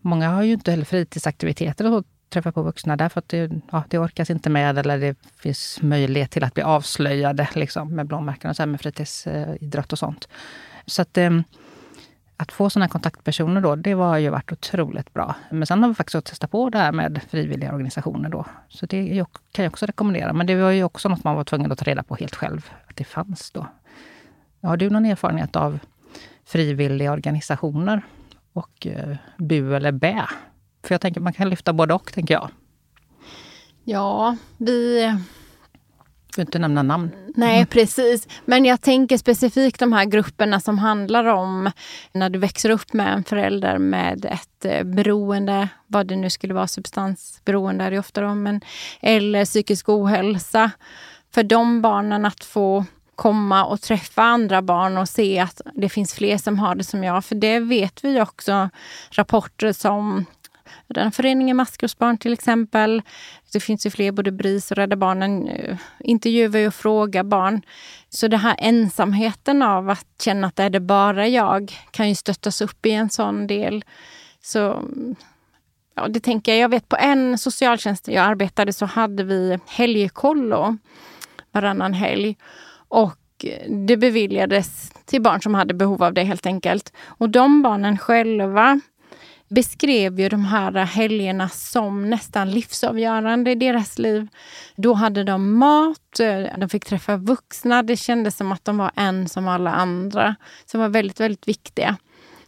många 0.00 0.28
har 0.28 0.42
ju 0.42 0.52
inte 0.52 0.70
heller 0.70 0.84
fritidsaktiviteter 0.84 1.92
och 1.92 2.04
träffa 2.28 2.52
på 2.52 2.62
vuxna 2.62 2.96
där 2.96 3.08
för 3.08 3.18
att 3.18 3.28
det, 3.28 3.50
ja, 3.72 3.84
det 3.88 3.98
orkas 3.98 4.30
inte 4.30 4.50
med 4.50 4.78
eller 4.78 4.98
det 4.98 5.16
finns 5.36 5.78
möjlighet 5.82 6.30
till 6.30 6.44
att 6.44 6.54
bli 6.54 6.62
avslöjade 6.62 7.48
liksom, 7.54 7.94
med 7.94 8.06
blåmärken 8.06 8.50
och 8.50 8.56
så 8.56 8.62
här, 8.62 8.66
med 8.66 8.80
fritidsidrott 8.80 9.92
och 9.92 9.98
sånt. 9.98 10.28
Så 10.86 11.02
att 11.02 11.18
eh, 11.18 11.30
att 12.40 12.52
få 12.52 12.70
sådana 12.70 12.88
kontaktpersoner 12.88 13.60
då, 13.60 13.76
det 13.76 13.92
har 13.92 14.18
ju 14.18 14.28
varit 14.30 14.52
otroligt 14.52 15.14
bra. 15.14 15.34
Men 15.50 15.66
sen 15.66 15.82
har 15.82 15.88
vi 15.88 15.94
faktiskt 15.94 16.26
testat 16.26 16.50
på 16.50 16.70
det 16.70 16.78
här 16.78 16.92
med 16.92 17.20
frivilliga 17.30 17.72
organisationer 17.72 18.28
då. 18.28 18.44
Så 18.68 18.86
det 18.86 19.24
kan 19.52 19.64
jag 19.64 19.72
också 19.72 19.86
rekommendera. 19.86 20.32
Men 20.32 20.46
det 20.46 20.54
var 20.54 20.70
ju 20.70 20.84
också 20.84 21.08
något 21.08 21.24
man 21.24 21.36
var 21.36 21.44
tvungen 21.44 21.72
att 21.72 21.78
ta 21.78 21.84
reda 21.84 22.02
på 22.02 22.16
helt 22.16 22.34
själv, 22.34 22.70
att 22.88 22.96
det 22.96 23.04
fanns 23.04 23.50
då. 23.50 23.66
Har 24.62 24.76
du 24.76 24.90
någon 24.90 25.06
erfarenhet 25.06 25.56
av 25.56 25.78
frivilliga 26.44 27.12
organisationer 27.12 28.02
och 28.52 28.86
eh, 28.86 29.16
bu 29.36 29.76
eller 29.76 29.92
bä? 29.92 30.26
För 30.82 30.94
jag 30.94 31.00
tänker 31.00 31.20
man 31.20 31.32
kan 31.32 31.48
lyfta 31.50 31.72
både 31.72 31.94
och, 31.94 32.12
tänker 32.12 32.34
jag. 32.34 32.50
Ja, 33.84 34.36
vi 34.56 35.14
får 36.34 36.42
inte 36.42 36.58
nämna 36.58 36.82
namn. 36.82 37.10
Nej, 37.34 37.66
precis. 37.66 38.28
Men 38.44 38.64
jag 38.64 38.80
tänker 38.80 39.18
specifikt 39.18 39.80
de 39.80 39.92
här 39.92 40.04
grupperna 40.04 40.60
som 40.60 40.78
handlar 40.78 41.24
om 41.24 41.70
när 42.12 42.30
du 42.30 42.38
växer 42.38 42.70
upp 42.70 42.92
med 42.92 43.12
en 43.12 43.24
förälder 43.24 43.78
med 43.78 44.24
ett 44.24 44.64
eh, 44.64 44.84
beroende, 44.84 45.68
vad 45.86 46.06
det 46.06 46.16
nu 46.16 46.30
skulle 46.30 46.54
vara, 46.54 46.66
substansberoende 46.66 47.84
är 47.84 47.90
det 47.90 47.98
ofta 47.98 48.20
då, 48.20 48.34
men, 48.34 48.60
eller 49.00 49.44
psykisk 49.44 49.88
ohälsa. 49.88 50.70
För 51.34 51.42
de 51.42 51.82
barnen 51.82 52.26
att 52.26 52.44
få 52.44 52.84
komma 53.20 53.64
och 53.64 53.80
träffa 53.80 54.22
andra 54.22 54.62
barn 54.62 54.98
och 54.98 55.08
se 55.08 55.38
att 55.38 55.60
det 55.74 55.88
finns 55.88 56.14
fler 56.14 56.38
som 56.38 56.58
har 56.58 56.74
det 56.74 56.84
som 56.84 57.04
jag. 57.04 57.24
För 57.24 57.34
det 57.34 57.60
vet 57.60 58.04
vi 58.04 58.20
också 58.20 58.70
rapporter 59.10 59.72
som 59.72 60.24
föreningen 61.12 61.56
Maskrosbarn 61.56 62.18
till 62.18 62.32
exempel. 62.32 63.02
Det 63.52 63.60
finns 63.60 63.86
ju 63.86 63.90
fler, 63.90 64.12
både 64.12 64.32
BRIS 64.32 64.70
och 64.70 64.76
Rädda 64.76 64.96
Barnen 64.96 65.48
eh, 65.48 65.76
intervjuar 65.98 66.66
och 66.66 66.74
frågar 66.74 67.24
barn. 67.24 67.62
Så 68.08 68.28
den 68.28 68.40
här 68.40 68.56
ensamheten 68.58 69.62
av 69.62 69.90
att 69.90 70.06
känna 70.20 70.46
att 70.46 70.56
det 70.56 70.62
är 70.62 70.70
det 70.70 70.80
bara 70.80 71.28
jag 71.28 71.72
kan 71.90 72.08
ju 72.08 72.14
stöttas 72.14 72.60
upp 72.60 72.86
i 72.86 72.90
en 72.90 73.10
sån 73.10 73.46
del. 73.46 73.84
Så 74.42 74.84
ja, 75.94 76.08
det 76.08 76.20
tänker 76.20 76.52
jag. 76.52 76.60
Jag 76.60 76.68
vet 76.68 76.88
på 76.88 76.96
en 76.96 77.38
socialtjänst 77.38 78.08
jag 78.08 78.24
arbetade 78.24 78.72
så 78.72 78.86
hade 78.86 79.24
vi 79.24 79.58
helgkollo 79.66 80.76
varannan 81.52 81.94
helg. 81.94 82.36
Och 82.88 83.16
det 83.68 83.96
beviljades 83.96 84.92
till 85.04 85.22
barn 85.22 85.42
som 85.42 85.54
hade 85.54 85.74
behov 85.74 86.02
av 86.02 86.14
det 86.14 86.22
helt 86.22 86.46
enkelt. 86.46 86.92
Och 87.06 87.30
de 87.30 87.62
barnen 87.62 87.98
själva 87.98 88.80
beskrev 89.50 90.20
ju 90.20 90.28
de 90.28 90.44
här 90.44 90.72
helgerna 90.72 91.48
som 91.48 92.10
nästan 92.10 92.50
livsavgörande 92.50 93.50
i 93.50 93.54
deras 93.54 93.98
liv. 93.98 94.28
Då 94.76 94.94
hade 94.94 95.24
de 95.24 95.58
mat, 95.58 96.20
eh, 96.20 96.58
de 96.58 96.68
fick 96.68 96.84
träffa 96.84 97.16
vuxna. 97.16 97.82
Det 97.82 97.96
kändes 97.96 98.36
som 98.36 98.52
att 98.52 98.64
de 98.64 98.78
var 98.78 98.90
en 98.96 99.28
som 99.28 99.48
alla 99.48 99.72
andra. 99.72 100.36
Som 100.66 100.80
var 100.80 100.88
väldigt, 100.88 101.20
väldigt 101.20 101.48
viktiga. 101.48 101.96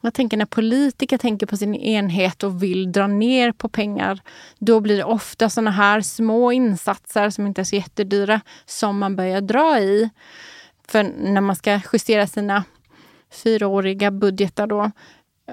Jag 0.00 0.14
tänker 0.14 0.36
när 0.36 0.46
politiker 0.46 1.18
tänker 1.18 1.46
på 1.46 1.56
sin 1.56 1.74
enhet 1.74 2.42
och 2.42 2.62
vill 2.62 2.92
dra 2.92 3.06
ner 3.06 3.52
på 3.52 3.68
pengar, 3.68 4.20
då 4.58 4.80
blir 4.80 4.96
det 4.96 5.04
ofta 5.04 5.50
såna 5.50 5.70
här 5.70 6.00
små 6.00 6.52
insatser 6.52 7.30
som 7.30 7.46
inte 7.46 7.60
är 7.60 7.64
så 7.64 7.76
jättedyra 7.76 8.40
som 8.66 8.98
man 8.98 9.16
börjar 9.16 9.40
dra 9.40 9.78
i. 9.78 10.10
För 10.88 11.02
när 11.02 11.40
man 11.40 11.56
ska 11.56 11.80
justera 11.92 12.26
sina 12.26 12.64
fyraåriga 13.30 14.10
budgetar 14.10 14.66
då, 14.66 14.90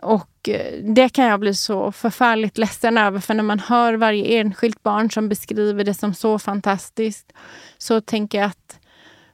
och 0.01 0.28
och 0.39 0.49
eh, 0.49 0.83
det 0.83 1.09
kan 1.09 1.25
jag 1.25 1.39
bli 1.39 1.53
så 1.53 1.91
förfärligt 1.91 2.57
ledsen 2.57 2.97
över, 2.97 3.19
för 3.19 3.33
när 3.33 3.43
man 3.43 3.59
hör 3.59 3.93
varje 3.93 4.39
enskilt 4.39 4.83
barn 4.83 5.11
som 5.11 5.29
beskriver 5.29 5.83
det 5.83 5.93
som 5.93 6.13
så 6.13 6.39
fantastiskt, 6.39 7.33
så 7.77 8.01
tänker 8.01 8.37
jag 8.37 8.47
att 8.47 8.79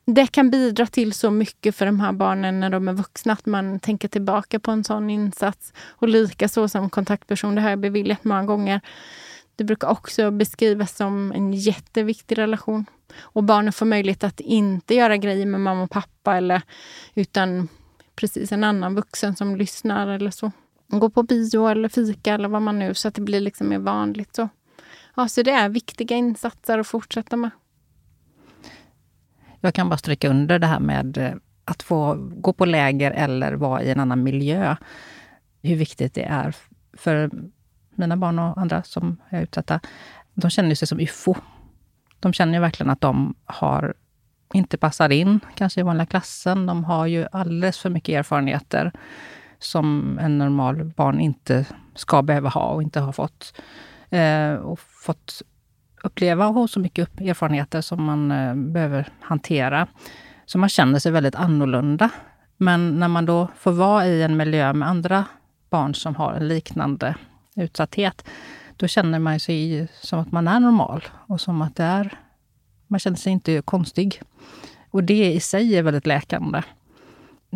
det 0.05 0.27
kan 0.27 0.49
bidra 0.49 0.85
till 0.85 1.13
så 1.13 1.31
mycket 1.31 1.75
för 1.75 1.85
de 1.85 1.99
här 1.99 2.11
barnen 2.11 2.59
när 2.59 2.69
de 2.69 2.87
är 2.87 2.93
vuxna, 2.93 3.33
att 3.33 3.45
man 3.45 3.79
tänker 3.79 4.07
tillbaka 4.07 4.59
på 4.59 4.71
en 4.71 4.83
sån 4.83 5.09
insats. 5.09 5.73
Och 5.77 6.07
lika 6.07 6.49
så 6.49 6.69
som 6.69 6.89
kontaktperson, 6.89 7.55
det 7.55 7.61
har 7.61 7.69
jag 7.69 7.79
beviljat 7.79 8.23
många 8.23 8.43
gånger. 8.43 8.81
Det 9.55 9.63
brukar 9.63 9.87
också 9.87 10.31
beskrivas 10.31 10.95
som 10.95 11.31
en 11.31 11.53
jätteviktig 11.53 12.37
relation. 12.37 12.85
Och 13.19 13.43
barnen 13.43 13.73
får 13.73 13.85
möjlighet 13.85 14.23
att 14.23 14.39
inte 14.39 14.95
göra 14.95 15.17
grejer 15.17 15.45
med 15.45 15.61
mamma 15.61 15.83
och 15.83 15.91
pappa, 15.91 16.37
eller, 16.37 16.61
utan 17.13 17.67
precis 18.15 18.51
en 18.51 18.63
annan 18.63 18.95
vuxen 18.95 19.35
som 19.35 19.55
lyssnar 19.55 20.07
eller 20.07 20.31
så. 20.31 20.51
Gå 20.87 21.09
på 21.09 21.23
bio 21.23 21.67
eller 21.67 21.89
fika 21.89 22.33
eller 22.33 22.49
vad 22.49 22.61
man 22.61 22.79
nu, 22.79 22.93
så 22.93 23.07
att 23.07 23.15
det 23.15 23.21
blir 23.21 23.41
liksom 23.41 23.69
mer 23.69 23.79
vanligt. 23.79 24.35
Så. 24.35 24.49
Ja, 25.15 25.27
så 25.27 25.41
det 25.41 25.51
är 25.51 25.69
viktiga 25.69 26.17
insatser 26.17 26.79
att 26.79 26.87
fortsätta 26.87 27.37
med. 27.37 27.49
Jag 29.61 29.73
kan 29.73 29.89
bara 29.89 29.97
stryka 29.97 30.29
under 30.29 30.59
det 30.59 30.67
här 30.67 30.79
med 30.79 31.17
eh, 31.17 31.33
att 31.65 31.83
få 31.83 32.17
gå 32.19 32.53
på 32.53 32.65
läger 32.65 33.11
eller 33.11 33.53
vara 33.53 33.83
i 33.83 33.91
en 33.91 33.99
annan 33.99 34.23
miljö. 34.23 34.75
Hur 35.61 35.75
viktigt 35.75 36.13
det 36.13 36.23
är 36.23 36.55
för 36.93 37.31
mina 37.95 38.17
barn 38.17 38.39
och 38.39 38.57
andra 38.57 38.83
som 38.83 39.17
är 39.29 39.41
utsatta. 39.41 39.79
De 40.33 40.49
känner 40.49 40.75
sig 40.75 40.87
som 40.87 40.99
UFO. 40.99 41.35
De 42.19 42.33
känner 42.33 42.53
ju 42.53 42.59
verkligen 42.59 42.89
att 42.89 43.01
de 43.01 43.35
har 43.45 43.93
inte 44.53 44.77
passar 44.77 45.09
in 45.09 45.39
kanske 45.55 45.79
i 45.79 45.83
vanliga 45.83 46.05
klassen. 46.05 46.65
De 46.65 46.83
har 46.83 47.05
ju 47.05 47.27
alldeles 47.31 47.79
för 47.79 47.89
mycket 47.89 48.13
erfarenheter 48.13 48.91
som 49.59 50.19
en 50.21 50.37
normal 50.37 50.83
barn 50.83 51.19
inte 51.19 51.65
ska 51.95 52.21
behöva 52.21 52.49
ha 52.49 52.67
och 52.67 52.83
inte 52.83 52.99
har 52.99 53.11
fått. 53.11 53.61
Eh, 54.09 54.53
och 54.53 54.79
fått 54.79 55.41
uppleva 56.03 56.47
och 56.47 56.53
ha 56.53 56.67
så 56.67 56.79
mycket 56.79 57.21
erfarenheter 57.21 57.81
som 57.81 58.03
man 58.03 58.31
eh, 58.31 58.55
behöver 58.55 59.07
hantera. 59.19 59.87
Så 60.45 60.57
man 60.57 60.69
känner 60.69 60.99
sig 60.99 61.11
väldigt 61.11 61.35
annorlunda. 61.35 62.09
Men 62.57 62.99
när 62.99 63.07
man 63.07 63.25
då 63.25 63.47
får 63.57 63.71
vara 63.71 64.07
i 64.07 64.23
en 64.23 64.37
miljö 64.37 64.73
med 64.73 64.89
andra 64.89 65.25
barn 65.69 65.95
som 65.95 66.15
har 66.15 66.33
en 66.33 66.47
liknande 66.47 67.15
utsatthet, 67.55 68.25
då 68.77 68.87
känner 68.87 69.19
man 69.19 69.39
sig 69.39 69.87
som 70.01 70.19
att 70.19 70.31
man 70.31 70.47
är 70.47 70.59
normal 70.59 71.03
och 71.27 71.41
som 71.41 71.61
att 71.61 71.75
det 71.75 71.83
är 71.83 72.19
man 72.87 72.99
känner 72.99 73.17
sig 73.17 73.33
inte 73.33 73.61
konstig. 73.61 74.21
Och 74.91 75.03
det 75.03 75.33
i 75.33 75.39
sig 75.39 75.77
är 75.77 75.83
väldigt 75.83 76.05
läkande. 76.05 76.61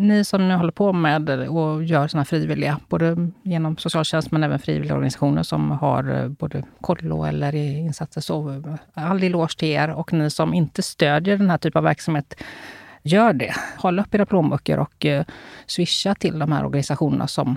Ni 0.00 0.24
som 0.24 0.48
nu 0.48 0.54
håller 0.54 0.72
på 0.72 0.92
med 0.92 1.30
och 1.30 1.84
gör 1.84 2.08
såna 2.08 2.24
frivilliga, 2.24 2.80
både 2.88 3.30
genom 3.42 3.76
socialtjänst 3.76 4.30
men 4.30 4.42
även 4.42 4.58
frivilliga 4.58 4.94
organisationer 4.94 5.42
som 5.42 5.70
har 5.70 6.14
eh, 6.14 6.28
både 6.28 6.64
kollo 6.80 7.24
eller 7.24 7.54
insatser, 7.54 8.20
så 8.20 8.50
eh, 8.50 8.74
all 8.94 9.22
eloge 9.22 9.58
till 9.58 9.68
er. 9.68 9.88
Och 9.90 10.12
ni 10.12 10.30
som 10.30 10.54
inte 10.54 10.82
stödjer 10.82 11.36
den 11.36 11.50
här 11.50 11.58
typen 11.58 11.78
av 11.78 11.84
verksamhet, 11.84 12.42
gör 13.02 13.32
det. 13.32 13.54
Håll 13.76 13.98
upp 13.98 14.14
era 14.14 14.26
plånböcker 14.26 14.78
och 14.78 15.06
eh, 15.06 15.24
swisha 15.66 16.14
till 16.14 16.38
de 16.38 16.52
här 16.52 16.64
organisationerna 16.64 17.26
som 17.26 17.56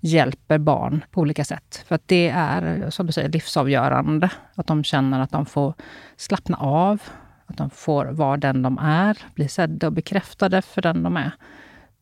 hjälper 0.00 0.58
barn 0.58 1.04
på 1.10 1.20
olika 1.20 1.44
sätt. 1.44 1.84
För 1.88 1.94
att 1.94 2.08
det 2.08 2.28
är, 2.28 2.90
som 2.90 3.06
du 3.06 3.12
säger, 3.12 3.28
livsavgörande. 3.28 4.30
Att 4.54 4.66
de 4.66 4.84
känner 4.84 5.20
att 5.20 5.30
de 5.30 5.46
får 5.46 5.74
slappna 6.16 6.56
av, 6.56 7.02
att 7.46 7.56
de 7.56 7.70
får 7.70 8.04
vara 8.04 8.36
den 8.36 8.62
de 8.62 8.78
är, 8.78 9.18
bli 9.34 9.48
sedda 9.48 9.86
och 9.86 9.92
bekräftade 9.92 10.62
för 10.62 10.82
den 10.82 11.02
de 11.02 11.16
är. 11.16 11.32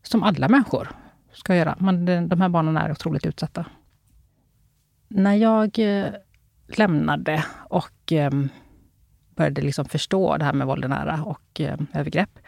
Som 0.05 0.23
alla 0.23 0.49
människor 0.49 0.89
ska 1.33 1.57
göra. 1.57 1.77
Men 1.79 2.29
de 2.29 2.41
här 2.41 2.49
barnen 2.49 2.77
är 2.77 2.91
otroligt 2.93 3.27
utsatta. 3.27 3.65
När 5.09 5.35
jag 5.35 5.79
eh, 5.79 6.13
lämnade 6.67 7.45
och 7.69 8.13
ehm, 8.13 8.49
började 9.37 9.63
liksom 9.63 9.85
förstå 9.85 10.37
det 10.37 10.45
här 10.45 10.53
med 10.53 10.67
våld 10.67 10.89
nära 10.89 11.23
och 11.25 11.61
eh, 11.61 11.79
övergrepp, 11.93 12.39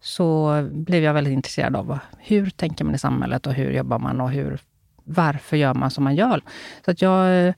så 0.00 0.62
blev 0.72 1.02
jag 1.02 1.14
väldigt 1.14 1.32
intresserad 1.32 1.76
av 1.76 1.98
hur 2.18 2.50
tänker 2.50 2.84
man 2.84 2.94
i 2.94 2.98
samhället 2.98 3.46
och 3.46 3.52
hur 3.52 3.70
jobbar 3.70 3.98
man 3.98 4.20
och 4.20 4.30
hur, 4.30 4.58
varför 5.04 5.56
gör 5.56 5.74
man 5.74 5.90
som 5.90 6.04
man 6.04 6.16
gör. 6.16 6.40
Så 6.84 6.90
att 6.90 7.02
jag 7.02 7.46
eh, 7.46 7.54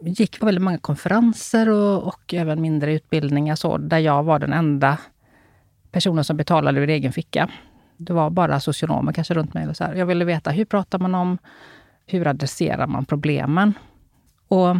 gick 0.00 0.40
på 0.40 0.46
väldigt 0.46 0.64
många 0.64 0.78
konferenser 0.78 1.68
och, 1.68 2.02
och 2.06 2.34
även 2.34 2.62
mindre 2.62 2.94
utbildningar 2.94 3.56
så, 3.56 3.78
där 3.78 3.98
jag 3.98 4.22
var 4.22 4.38
den 4.38 4.52
enda 4.52 4.98
personen 5.90 6.24
som 6.24 6.36
betalade 6.36 6.80
ur 6.80 6.88
egen 6.88 7.12
ficka. 7.12 7.50
Det 8.04 8.12
var 8.12 8.30
bara 8.30 8.60
socionomer 8.60 9.12
kanske 9.12 9.34
runt 9.34 9.54
mig. 9.54 9.62
Eller 9.62 9.74
så 9.74 9.84
här. 9.84 9.94
Jag 9.94 10.06
ville 10.06 10.24
veta 10.24 10.50
hur 10.50 10.64
pratar 10.64 10.98
man 10.98 11.14
om, 11.14 11.38
hur 12.06 12.26
adresserar 12.26 12.86
man 12.86 13.04
problemen? 13.04 13.74
Och 14.48 14.76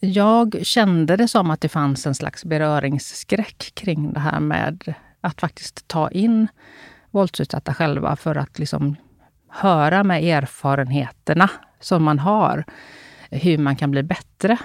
jag 0.00 0.58
kände 0.62 1.16
det 1.16 1.28
som 1.28 1.50
att 1.50 1.60
det 1.60 1.68
fanns 1.68 2.06
en 2.06 2.14
slags 2.14 2.44
beröringsskräck 2.44 3.72
kring 3.74 4.12
det 4.12 4.20
här 4.20 4.40
med 4.40 4.94
att 5.20 5.40
faktiskt 5.40 5.88
ta 5.88 6.10
in 6.10 6.48
våldsutsatta 7.10 7.74
själva 7.74 8.16
för 8.16 8.36
att 8.36 8.58
liksom 8.58 8.96
höra 9.48 10.04
med 10.04 10.24
erfarenheterna 10.24 11.50
som 11.80 12.02
man 12.02 12.18
har, 12.18 12.64
hur 13.30 13.58
man 13.58 13.76
kan 13.76 13.90
bli 13.90 14.02
bättre. 14.02 14.58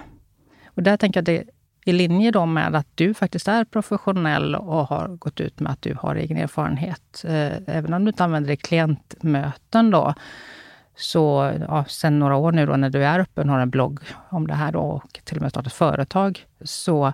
Och 0.66 0.84
där 0.84 0.98
tänker 0.98 1.18
jag 1.18 1.22
att 1.22 1.26
det 1.46 1.54
i 1.86 1.92
linje 1.92 2.32
då 2.32 2.46
med 2.46 2.76
att 2.76 2.88
du 2.96 3.14
faktiskt 3.14 3.48
är 3.48 3.64
professionell 3.66 4.56
och 4.56 4.88
har 4.88 5.08
gått 5.08 5.40
ut 5.40 5.60
med 5.60 5.72
att 5.72 5.82
du 5.82 5.96
har 6.00 6.16
egen 6.16 6.38
erfarenhet. 6.38 7.26
Eh, 7.28 7.52
även 7.68 7.94
om 7.94 8.06
du 8.06 8.10
inte 8.10 8.24
använder 8.24 8.48
det 8.48 8.54
i 8.54 8.58
klientmöten 8.58 9.92
då, 9.92 10.14
så 10.96 11.54
ja, 11.68 11.86
sen 11.88 12.20
några 12.20 12.36
år 12.36 12.52
nu 12.52 12.66
då 12.66 12.76
när 12.76 12.90
du 12.90 13.06
är 13.06 13.20
öppen 13.20 13.50
och 13.50 13.56
har 13.56 13.62
en 13.62 13.70
blogg 13.70 14.00
om 14.30 14.48
det 14.48 14.54
här 14.54 14.72
då, 14.72 14.80
och 14.80 15.20
till 15.24 15.38
och 15.38 15.42
med 15.42 15.52
startat 15.52 15.74
företag, 15.74 16.46
så 16.62 17.14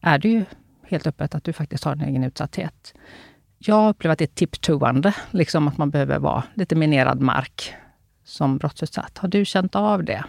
är 0.00 0.18
det 0.18 0.28
ju 0.28 0.44
helt 0.88 1.06
öppet 1.06 1.34
att 1.34 1.44
du 1.44 1.52
faktiskt 1.52 1.84
har 1.84 1.92
en 1.92 2.00
egen 2.00 2.24
utsatthet. 2.24 2.94
Jag 3.58 3.90
upplever 3.90 4.12
att 4.12 4.18
det 4.18 4.24
är 4.24 4.34
tipptoande, 4.34 5.14
liksom 5.30 5.68
att 5.68 5.78
man 5.78 5.90
behöver 5.90 6.18
vara 6.18 6.44
lite 6.54 6.74
minerad 6.74 7.20
mark 7.20 7.74
som 8.24 8.58
brottsutsatt. 8.58 9.18
Har 9.18 9.28
du 9.28 9.44
känt 9.44 9.76
av 9.76 10.04
det? 10.04 10.24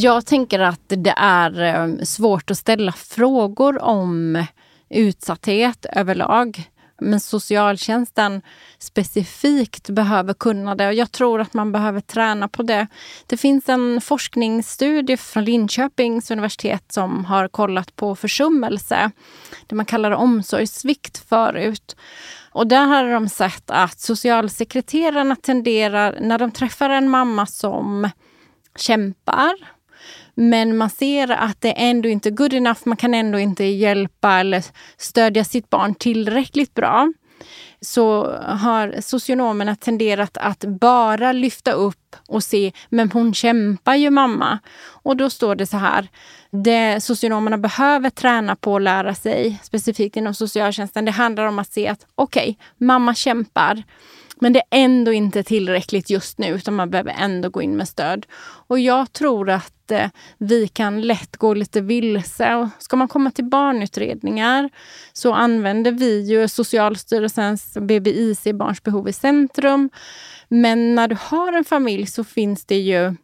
Jag 0.00 0.26
tänker 0.26 0.58
att 0.58 0.80
det 0.88 1.14
är 1.16 1.60
ehm, 1.60 2.04
svårt 2.04 2.50
att 2.50 2.58
ställa 2.58 2.92
frågor 2.92 3.82
om 3.82 4.44
utsatthet 4.88 5.86
överlag. 5.92 6.70
Men 7.00 7.20
socialtjänsten 7.20 8.42
specifikt 8.78 9.90
behöver 9.90 10.34
kunna 10.34 10.74
det 10.74 10.86
och 10.86 10.94
jag 10.94 11.12
tror 11.12 11.40
att 11.40 11.54
man 11.54 11.72
behöver 11.72 12.00
träna 12.00 12.48
på 12.48 12.62
det. 12.62 12.86
Det 13.26 13.36
finns 13.36 13.68
en 13.68 14.00
forskningsstudie 14.00 15.16
från 15.16 15.44
Linköpings 15.44 16.30
universitet 16.30 16.92
som 16.92 17.24
har 17.24 17.48
kollat 17.48 17.96
på 17.96 18.16
försummelse. 18.16 19.10
Det 19.66 19.74
man 19.74 19.86
kallar 19.86 20.10
omsorgssvikt 20.10 21.18
förut. 21.28 21.96
Och 22.50 22.66
där 22.66 22.86
har 22.86 23.12
de 23.12 23.28
sett 23.28 23.70
att 23.70 24.00
socialsekreterarna 24.00 25.36
tenderar, 25.36 26.18
när 26.20 26.38
de 26.38 26.50
träffar 26.50 26.90
en 26.90 27.08
mamma 27.08 27.46
som 27.46 28.10
kämpar 28.76 29.77
men 30.40 30.76
man 30.76 30.90
ser 30.90 31.30
att 31.30 31.60
det 31.60 31.72
ändå 31.72 32.08
inte 32.08 32.28
är 32.28 32.30
good 32.30 32.54
enough. 32.54 32.80
Man 32.84 32.96
kan 32.96 33.14
ändå 33.14 33.38
inte 33.38 33.64
hjälpa 33.64 34.40
eller 34.40 34.64
stödja 34.96 35.44
sitt 35.44 35.70
barn 35.70 35.94
tillräckligt 35.94 36.74
bra. 36.74 37.12
Så 37.80 38.32
har 38.40 39.00
socionomerna 39.00 39.76
tenderat 39.76 40.36
att 40.36 40.64
bara 40.64 41.32
lyfta 41.32 41.72
upp 41.72 42.16
och 42.28 42.44
se, 42.44 42.72
men 42.88 43.10
hon 43.10 43.34
kämpar 43.34 43.94
ju 43.94 44.10
mamma. 44.10 44.58
Och 45.02 45.16
då 45.16 45.30
står 45.30 45.54
det 45.54 45.66
så 45.66 45.76
här. 45.76 46.08
Det 46.50 47.00
socionomerna 47.00 47.58
behöver 47.58 48.10
träna 48.10 48.56
på 48.56 48.76
att 48.76 48.82
lära 48.82 49.14
sig, 49.14 49.60
specifikt 49.62 50.16
inom 50.16 50.34
socialtjänsten, 50.34 51.04
det 51.04 51.10
handlar 51.10 51.44
om 51.44 51.58
att 51.58 51.72
se 51.72 51.88
att 51.88 52.06
okej, 52.14 52.42
okay, 52.42 52.86
mamma 52.86 53.14
kämpar. 53.14 53.82
Men 54.40 54.52
det 54.52 54.58
är 54.58 54.64
ändå 54.70 55.12
inte 55.12 55.42
tillräckligt 55.42 56.10
just 56.10 56.38
nu, 56.38 56.48
utan 56.48 56.74
man 56.74 56.90
behöver 56.90 57.14
ändå 57.18 57.48
gå 57.48 57.62
in 57.62 57.76
med 57.76 57.88
stöd. 57.88 58.26
Och 58.40 58.78
jag 58.80 59.12
tror 59.12 59.50
att 59.50 59.90
eh, 59.90 60.08
vi 60.38 60.68
kan 60.68 61.00
lätt 61.00 61.36
gå 61.36 61.54
lite 61.54 61.80
vilse. 61.80 62.54
Och 62.54 62.68
ska 62.78 62.96
man 62.96 63.08
komma 63.08 63.30
till 63.30 63.44
barnutredningar 63.44 64.70
så 65.12 65.32
använder 65.32 65.92
vi 65.92 66.20
ju 66.20 66.48
Socialstyrelsens 66.48 67.74
BBIC, 67.80 68.44
Barns 68.54 68.82
behov 68.82 69.08
i 69.08 69.12
centrum. 69.12 69.90
Men 70.48 70.94
när 70.94 71.08
du 71.08 71.16
har 71.20 71.52
en 71.52 71.64
familj 71.64 72.06
så 72.06 72.24
finns 72.24 72.64
det 72.64 72.78
ju 72.78 73.14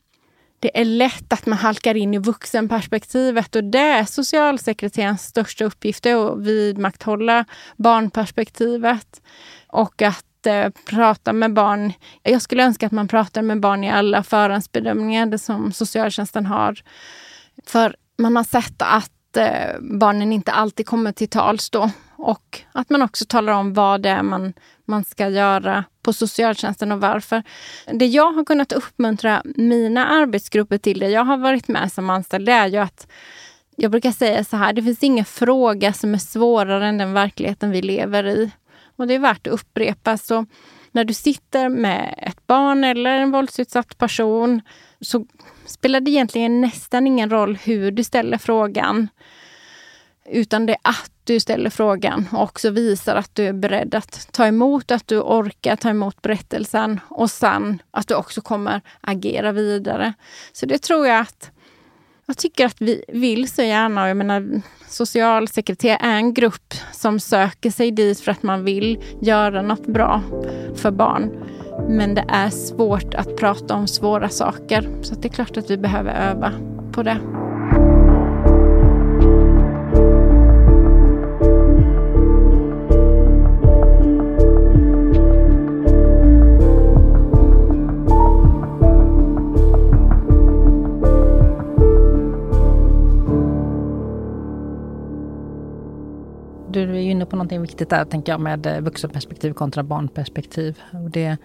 det 0.59 0.81
är 0.81 0.85
lätt 0.85 1.33
att 1.33 1.47
man 1.47 1.59
halkar 1.59 1.95
in 1.95 2.15
i 2.15 2.19
vuxenperspektivet 2.19 3.57
och 3.57 3.65
det 3.65 3.79
är 3.79 4.05
socialsekreterarens 4.05 5.23
största 5.23 5.65
uppgift 5.65 6.07
att 6.07 6.39
vidmakthålla 6.39 7.45
barnperspektivet. 7.77 9.23
Och 9.67 10.03
att 10.03 10.25
inte 10.47 10.73
prata 10.85 11.33
med 11.33 11.53
barn. 11.53 11.93
Jag 12.23 12.43
skulle 12.43 12.65
önska 12.65 12.87
att 12.87 12.93
man 12.93 13.09
pratar 13.09 13.43
med 13.43 13.61
barn 13.61 13.85
i 13.85 13.91
alla 13.91 14.23
förhandsbedömningar 14.23 15.37
som 15.37 15.73
socialtjänsten 15.73 16.47
har. 16.47 16.83
För 17.67 17.97
man 18.19 18.37
har 18.37 18.45
sett 18.45 18.83
att 18.83 19.37
eh, 19.37 19.81
barnen 19.81 20.33
inte 20.33 20.53
alltid 20.53 20.87
kommer 20.87 21.13
till 21.13 21.29
tals 21.29 21.71
då. 21.71 21.91
Och 22.17 22.61
att 22.73 22.91
man 22.91 23.03
också 23.03 23.25
talar 23.25 23.53
om 23.53 23.75
vad 23.75 24.03
det 24.03 24.09
är 24.09 24.23
man, 24.23 24.53
man 24.85 25.05
ska 25.05 25.29
göra 25.29 25.85
på 26.03 26.13
socialtjänsten 26.13 26.93
och 26.93 27.01
varför. 27.01 27.43
Det 27.93 28.07
jag 28.07 28.33
har 28.33 28.45
kunnat 28.45 28.73
uppmuntra 28.73 29.43
mina 29.45 30.07
arbetsgrupper 30.07 30.79
till, 30.79 30.99
det 30.99 31.09
jag 31.09 31.25
har 31.25 31.37
varit 31.37 31.69
med 31.69 31.93
som 31.93 32.11
anställd, 32.11 32.47
det 32.47 32.53
är 32.53 32.67
ju 32.67 32.79
att 32.79 33.07
jag 33.77 33.91
brukar 33.91 34.11
säga 34.11 34.45
så 34.45 34.57
här, 34.57 34.73
det 34.73 34.83
finns 34.83 35.03
ingen 35.03 35.25
fråga 35.25 35.93
som 35.93 36.15
är 36.15 36.19
svårare 36.19 36.87
än 36.87 36.99
den 36.99 37.13
verkligheten 37.13 37.71
vi 37.71 37.83
lever 37.83 38.27
i. 38.27 38.51
Och 38.97 39.07
det 39.07 39.15
är 39.15 39.19
värt 39.19 39.47
att 39.47 39.53
upprepa. 39.53 40.19
Så 40.19 40.47
när 40.93 41.05
du 41.05 41.15
sitter 41.15 41.69
med 41.69 42.15
ett 42.19 42.47
barn 42.47 42.85
eller 42.85 43.11
en 43.11 43.31
våldsutsatt 43.31 43.99
person 43.99 44.61
så 45.01 45.27
spelar 45.67 46.01
det 46.01 46.11
egentligen 46.11 46.61
nästan 46.61 47.07
ingen 47.07 47.31
roll 47.31 47.57
hur 47.57 47.91
du 47.91 48.05
ställer 48.05 48.39
frågan. 48.39 49.09
Utan 50.27 50.67
det 50.67 50.73
är 50.73 50.79
att 50.83 51.11
du 51.25 51.41
ställer 51.41 51.71
frågan 51.71 52.29
och 52.33 52.43
också 52.43 52.71
visar 52.71 53.17
att 53.17 53.35
du 53.35 53.45
är 53.45 53.53
beredd 53.53 53.95
att 53.95 54.29
ta 54.33 54.47
emot, 54.47 54.91
att 54.91 55.07
du 55.07 55.21
orkar 55.21 55.77
ta 55.77 55.91
emot 55.91 56.23
berättelsen 56.23 57.01
och 57.09 57.31
sen 57.31 57.83
att 57.91 58.09
du 58.09 58.15
också 58.15 58.41
kommer 58.41 58.81
agera 59.01 59.53
vidare. 59.53 60.15
Så 60.53 60.67
det 60.67 60.79
tror 60.79 61.07
jag 61.07 61.21
att 61.21 61.51
jag 62.27 62.37
tycker 62.37 62.67
att 62.67 62.81
vi 62.81 63.05
vill 63.09 63.49
så 63.49 63.63
gärna. 63.63 64.09
Jag 64.09 64.17
menar, 64.17 64.63
socialsekreterare 64.89 65.99
är 66.03 66.17
en 66.17 66.35
grupp 66.35 66.75
som 66.93 67.21
söker 67.21 67.71
sig 67.71 67.91
dit 67.91 68.21
för 68.21 68.33
att 68.33 68.43
man 68.43 68.65
vill 68.65 69.03
göra 69.21 69.63
något 69.63 69.87
bra 69.87 70.23
för 70.75 70.91
barn. 70.91 71.31
Men 71.89 72.15
det 72.15 72.25
är 72.29 72.51
svårt 72.51 73.15
att 73.15 73.37
prata 73.37 73.75
om 73.75 73.87
svåra 73.87 74.29
saker. 74.29 74.89
Så 75.03 75.15
det 75.15 75.29
är 75.29 75.33
klart 75.33 75.57
att 75.57 75.71
vi 75.71 75.77
behöver 75.77 76.31
öva 76.31 76.53
på 76.93 77.03
det. 77.03 77.44
Inne 97.15 97.27
på 97.27 97.37
någonting 97.37 97.63
viktigt 97.63 97.91
där, 97.91 98.05
tänker 98.05 98.33
jag, 98.33 98.41
med 98.41 98.67
eh, 98.67 98.81
vuxenperspektiv 98.81 99.53
kontra 99.53 99.83
barnperspektiv. 99.83 100.79
Och 100.93 101.11
det, 101.11 101.37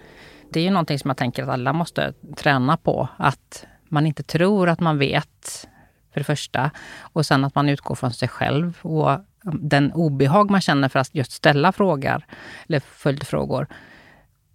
det 0.50 0.60
är 0.60 0.64
ju 0.64 0.70
någonting 0.70 0.98
som 0.98 1.10
jag 1.10 1.16
tänker 1.16 1.42
att 1.42 1.48
alla 1.48 1.72
måste 1.72 2.12
träna 2.36 2.76
på. 2.76 3.08
Att 3.16 3.66
man 3.88 4.06
inte 4.06 4.22
tror 4.22 4.68
att 4.68 4.80
man 4.80 4.98
vet, 4.98 5.68
för 6.12 6.20
det 6.20 6.24
första. 6.24 6.70
Och 7.00 7.26
sen 7.26 7.44
att 7.44 7.54
man 7.54 7.68
utgår 7.68 7.94
från 7.94 8.12
sig 8.12 8.28
själv 8.28 8.78
och 8.82 9.10
mm, 9.10 9.24
den 9.68 9.92
obehag 9.92 10.50
man 10.50 10.60
känner 10.60 10.88
för 10.88 10.98
att 10.98 11.14
just 11.14 11.32
ställa 11.32 11.72
frågor, 11.72 12.24
eller 12.68 12.80
följdfrågor. 12.80 13.66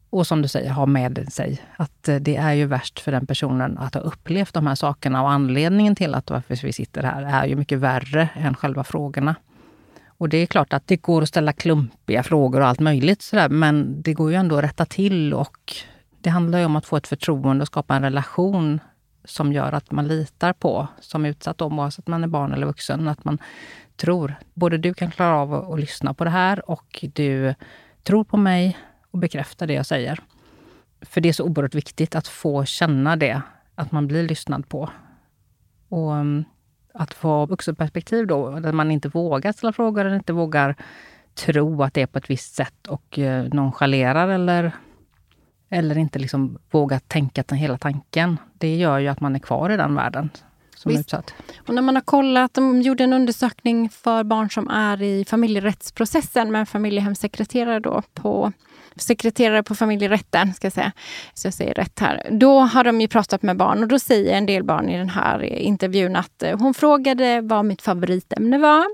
Och 0.09 0.27
som 0.27 0.41
du 0.41 0.47
säger, 0.47 0.71
ha 0.71 0.85
med 0.85 1.33
sig 1.33 1.61
att 1.77 2.07
eh, 2.07 2.15
det 2.15 2.35
är 2.35 2.53
ju 2.53 2.65
värst 2.65 2.99
för 2.99 3.11
den 3.11 3.27
personen 3.27 3.77
att 3.77 3.93
ha 3.93 4.01
upplevt 4.01 4.53
de 4.53 4.67
här 4.67 4.75
sakerna. 4.75 5.23
Och 5.23 5.31
anledningen 5.31 5.95
till 5.95 6.15
att 6.15 6.29
varför 6.29 6.55
vi 6.55 6.73
sitter 6.73 7.03
här 7.03 7.43
är 7.43 7.45
ju 7.45 7.55
mycket 7.55 7.79
värre 7.79 8.29
än 8.35 8.55
själva 8.55 8.83
frågorna. 8.83 9.35
Och 10.17 10.29
det 10.29 10.37
är 10.37 10.45
klart 10.45 10.73
att 10.73 10.87
det 10.87 10.97
går 10.97 11.21
att 11.21 11.29
ställa 11.29 11.53
klumpiga 11.53 12.23
frågor 12.23 12.61
och 12.61 12.67
allt 12.67 12.79
möjligt 12.79 13.21
sådär, 13.21 13.49
men 13.49 14.01
det 14.01 14.13
går 14.13 14.31
ju 14.31 14.35
ändå 14.35 14.57
att 14.57 14.63
rätta 14.63 14.85
till 14.85 15.33
och 15.33 15.73
det 16.21 16.29
handlar 16.29 16.59
ju 16.59 16.65
om 16.65 16.75
att 16.75 16.85
få 16.85 16.97
ett 16.97 17.07
förtroende 17.07 17.61
och 17.61 17.67
skapa 17.67 17.95
en 17.95 18.01
relation 18.01 18.79
som 19.23 19.53
gör 19.53 19.71
att 19.71 19.91
man 19.91 20.07
litar 20.07 20.53
på, 20.53 20.87
som 20.99 21.25
utsatt 21.25 21.61
om, 21.61 21.79
oavsett 21.79 22.07
om 22.07 22.11
man 22.11 22.23
är 22.23 22.27
barn 22.27 22.53
eller 22.53 22.67
vuxen, 22.67 23.07
att 23.07 23.25
man 23.25 23.37
tror, 23.95 24.35
både 24.53 24.77
du 24.77 24.93
kan 24.93 25.11
klara 25.11 25.35
av 25.35 25.53
att, 25.53 25.79
lyssna 25.79 26.13
på 26.13 26.23
det 26.23 26.29
här 26.29 26.69
och 26.69 27.05
du 27.13 27.55
tror 28.03 28.23
på 28.23 28.37
mig 28.37 28.77
och 29.11 29.19
bekräftar 29.19 29.67
det 29.67 29.73
jag 29.73 29.85
säger. 29.85 30.19
För 31.01 31.21
det 31.21 31.29
är 31.29 31.33
så 31.33 31.43
oerhört 31.43 31.75
viktigt 31.75 32.15
att 32.15 32.27
få 32.27 32.65
känna 32.65 33.15
det, 33.15 33.41
att 33.75 33.91
man 33.91 34.07
blir 34.07 34.27
lyssnad 34.27 34.69
på. 34.69 34.89
Och 35.89 36.15
mm, 36.15 36.43
att 36.95 37.13
få 37.13 37.45
vuxenperspektiv 37.45 38.27
då, 38.27 38.59
där 38.59 38.71
man 38.71 38.91
inte 38.91 39.09
vågar 39.09 39.51
ställa 39.51 39.73
frågor 39.73 40.05
eller 40.05 40.15
inte 40.15 40.33
vågar 40.33 40.75
tro 41.35 41.83
att 41.83 41.93
det 41.93 42.01
är 42.01 42.07
på 42.07 42.17
ett 42.17 42.29
visst 42.29 42.55
sätt 42.55 42.87
och 42.87 43.19
eh, 43.19 43.45
nonchalerar 43.53 44.27
eller, 44.27 44.71
eller 45.69 45.97
inte 45.97 46.19
liksom 46.19 46.57
vågar 46.71 46.99
tänka 46.99 47.43
den 47.47 47.57
hela 47.57 47.77
tanken. 47.77 48.37
Det 48.53 48.75
gör 48.75 48.99
ju 48.99 49.07
att 49.07 49.21
man 49.21 49.35
är 49.35 49.39
kvar 49.39 49.69
i 49.69 49.77
den 49.77 49.95
världen 49.95 50.29
som 50.75 50.91
utsatt. 50.91 51.33
Och 51.67 51.73
när 51.73 51.81
man 51.81 51.95
har 51.95 52.01
kollat, 52.01 52.53
de 52.53 52.81
gjorde 52.81 53.03
en 53.03 53.13
undersökning 53.13 53.89
för 53.89 54.23
barn 54.23 54.49
som 54.49 54.69
är 54.69 55.01
i 55.01 55.25
familjerättsprocessen 55.25 56.51
med 56.51 56.59
en 56.59 56.65
familjehemssekreterare 56.65 57.79
då 57.79 58.01
på 58.13 58.51
sekreterare 58.95 59.63
på 59.63 59.75
familjerätten, 59.75 60.53
ska 60.53 60.65
jag 60.65 60.73
säga, 60.73 60.91
så 61.33 61.47
jag 61.47 61.53
säger 61.53 61.73
rätt 61.73 61.99
här. 61.99 62.27
Då 62.31 62.59
har 62.59 62.83
de 62.83 63.01
ju 63.01 63.07
pratat 63.07 63.41
med 63.41 63.57
barn 63.57 63.83
och 63.83 63.87
då 63.87 63.99
säger 63.99 64.37
en 64.37 64.45
del 64.45 64.63
barn 64.63 64.89
i 64.89 64.97
den 64.97 65.09
här 65.09 65.43
intervjun 65.43 66.15
att 66.15 66.43
eh, 66.43 66.59
hon 66.59 66.73
frågade 66.73 67.41
vad 67.41 67.65
mitt 67.65 67.81
favoritämne 67.81 68.57
var 68.57 68.85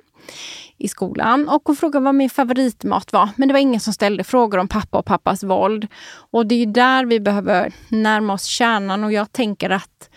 i 0.77 0.87
skolan 0.87 1.49
och 1.49 1.61
hon 1.65 1.75
frågade 1.75 2.05
vad 2.05 2.15
min 2.15 2.29
favoritmat 2.29 3.13
var. 3.13 3.29
Men 3.35 3.47
det 3.47 3.53
var 3.53 3.59
ingen 3.59 3.79
som 3.79 3.93
ställde 3.93 4.23
frågor 4.23 4.57
om 4.57 4.67
pappa 4.67 4.97
och 4.97 5.05
pappas 5.05 5.43
våld. 5.43 5.87
Och 6.31 6.45
det 6.45 6.55
är 6.55 6.65
där 6.65 7.05
vi 7.05 7.19
behöver 7.19 7.73
närma 7.89 8.33
oss 8.33 8.45
kärnan 8.45 9.03
och 9.03 9.11
jag 9.11 9.31
tänker 9.31 9.69
att 9.69 10.09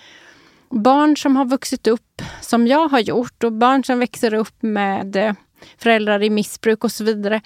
barn 0.71 1.17
som 1.17 1.37
har 1.37 1.45
vuxit 1.45 1.87
upp 1.87 2.23
som 2.41 2.67
jag 2.67 2.89
har 2.89 3.01
gjort 3.01 3.45
och 3.45 3.53
barn 3.53 3.85
som 3.85 3.99
växer 3.99 4.35
upp 4.35 4.63
med 4.63 5.17
eh, 5.17 5.33
föräldrar 5.79 6.23
i 6.23 6.31
missbruk 6.31 6.85
och 6.85 6.93
så 6.93 7.05
vidare. 7.05 7.41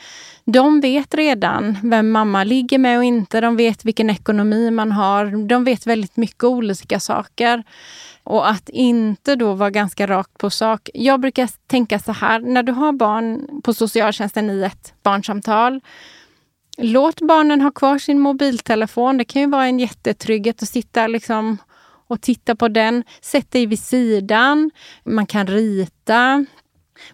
De 0.44 0.80
vet 0.80 1.14
redan 1.14 1.76
vem 1.82 2.10
mamma 2.10 2.44
ligger 2.44 2.78
med 2.78 2.98
och 2.98 3.04
inte. 3.04 3.40
De 3.40 3.56
vet 3.56 3.84
vilken 3.84 4.10
ekonomi 4.10 4.70
man 4.70 4.92
har. 4.92 5.48
De 5.48 5.64
vet 5.64 5.86
väldigt 5.86 6.16
mycket 6.16 6.44
olika 6.44 7.00
saker. 7.00 7.62
Och 8.24 8.50
att 8.50 8.68
inte 8.68 9.36
då 9.36 9.54
vara 9.54 9.70
ganska 9.70 10.06
rakt 10.06 10.38
på 10.38 10.50
sak. 10.50 10.90
Jag 10.94 11.20
brukar 11.20 11.48
tänka 11.66 11.98
så 11.98 12.12
här, 12.12 12.40
när 12.40 12.62
du 12.62 12.72
har 12.72 12.92
barn 12.92 13.46
på 13.62 13.74
socialtjänsten 13.74 14.50
i 14.50 14.62
ett 14.62 14.94
barnsamtal. 15.02 15.80
Låt 16.78 17.20
barnen 17.20 17.60
ha 17.60 17.70
kvar 17.70 17.98
sin 17.98 18.20
mobiltelefon. 18.20 19.18
Det 19.18 19.24
kan 19.24 19.42
ju 19.42 19.48
vara 19.48 19.66
en 19.66 19.78
jättetrygghet 19.78 20.62
att 20.62 20.68
sitta 20.68 21.06
liksom 21.06 21.58
och 22.08 22.20
titta 22.20 22.56
på 22.56 22.68
den. 22.68 23.04
Sätt 23.20 23.50
dig 23.50 23.66
vid 23.66 23.78
sidan. 23.78 24.70
Man 25.04 25.26
kan 25.26 25.46
rita. 25.46 26.46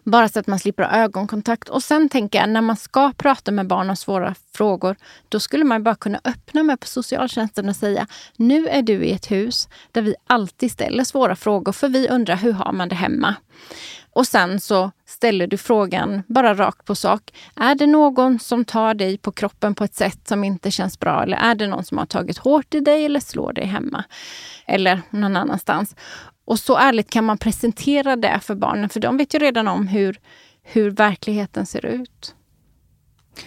Bara 0.05 0.29
så 0.29 0.39
att 0.39 0.47
man 0.47 0.59
slipper 0.59 0.83
ha 0.83 0.91
ögonkontakt. 0.91 1.69
Och 1.69 1.83
sen 1.83 2.09
tänker 2.09 2.39
jag, 2.39 2.49
när 2.49 2.61
man 2.61 2.77
ska 2.77 3.13
prata 3.13 3.51
med 3.53 3.67
barn 3.67 3.91
om 3.91 3.97
svåra 3.97 4.35
frågor, 4.55 4.97
då 5.29 5.41
skulle 5.41 5.65
man 5.65 5.83
bara 5.83 5.95
kunna 5.95 6.21
öppna 6.25 6.63
med 6.63 6.81
på 6.81 6.87
socialtjänsten 6.87 7.69
och 7.69 7.77
säga, 7.77 8.07
nu 8.37 8.69
är 8.69 8.83
du 8.83 9.05
i 9.05 9.13
ett 9.13 9.31
hus 9.31 9.69
där 9.93 10.03
vi 10.03 10.15
alltid 10.27 10.73
ställer 10.73 11.05
svåra 11.05 11.37
frågor, 11.37 11.73
för 11.73 11.89
vi 11.89 12.09
undrar 12.09 12.37
hur 12.37 12.53
har 12.53 12.73
man 12.73 12.89
det 12.89 12.95
hemma? 12.95 13.35
Och 14.15 14.27
sen 14.27 14.61
så 14.61 14.91
ställer 15.07 15.47
du 15.47 15.57
frågan 15.57 16.23
bara 16.27 16.55
rakt 16.55 16.85
på 16.85 16.95
sak. 16.95 17.23
Är 17.57 17.75
det 17.75 17.87
någon 17.87 18.39
som 18.39 18.65
tar 18.65 18.95
dig 18.95 19.19
på 19.19 19.33
kroppen 19.33 19.75
på 19.75 19.85
ett 19.85 19.95
sätt 19.95 20.29
som 20.29 20.45
inte 20.45 20.71
känns 20.71 20.99
bra? 20.99 21.23
Eller 21.23 21.37
är 21.37 21.55
det 21.55 21.67
någon 21.67 21.85
som 21.85 21.99
har 21.99 22.07
tagit 22.07 22.39
hårt 22.39 22.75
i 22.75 22.81
dig 22.81 23.05
eller 23.05 23.21
slår 23.21 23.53
dig 23.53 23.67
hemma? 23.67 24.05
Eller 24.67 25.03
någon 25.11 25.37
annanstans. 25.37 25.97
Och 26.45 26.59
så 26.59 26.77
ärligt 26.77 27.11
kan 27.11 27.25
man 27.25 27.39
presentera 27.39 28.17
det 28.17 28.41
för 28.43 28.55
barnen, 28.55 28.89
för 28.89 29.01
de 29.01 29.17
vet 29.17 29.35
ju 29.35 29.39
redan 29.39 29.69
om 29.69 29.89
hur, 29.89 30.21
hur 30.63 30.91
verkligheten 30.91 31.67
ser 31.67 31.87
ut. 31.87 32.35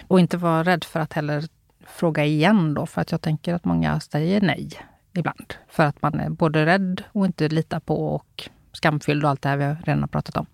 Och 0.08 0.20
inte 0.20 0.38
vara 0.38 0.64
rädd 0.64 0.84
för 0.84 1.00
att 1.00 1.14
heller 1.14 1.44
fråga 1.88 2.26
igen 2.26 2.74
då, 2.74 2.86
för 2.86 3.02
att 3.02 3.12
jag 3.12 3.22
tänker 3.22 3.54
att 3.54 3.66
många 3.66 4.00
säger 4.00 4.42
nej 4.42 4.70
ibland. 5.14 5.54
För 5.68 5.84
att 5.84 6.02
man 6.02 6.20
är 6.20 6.30
både 6.30 6.66
rädd 6.66 7.04
och 7.12 7.26
inte 7.26 7.50
litar 7.50 7.80
på 7.80 8.16
och 8.16 8.50
skamfylld 8.74 9.24
och 9.24 9.30
allt 9.30 9.42
det 9.42 9.50
här 9.50 9.58
vi 9.58 9.66
redan 9.66 10.00
har 10.00 10.08
pratat 10.08 10.38
om. 10.38 10.46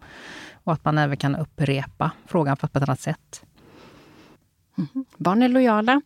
Och 0.53 0.73
att 0.73 0.85
man 0.85 0.97
även 0.97 1.17
kan 1.17 1.35
upprepa 1.35 2.11
frågan 2.27 2.57
på 2.57 2.65
ett 2.65 2.75
annat 2.75 2.99
sätt. 2.99 3.45
Mm. 4.77 5.05
Barn 5.17 5.41
är 5.41 5.49
lojala. 5.49 6.01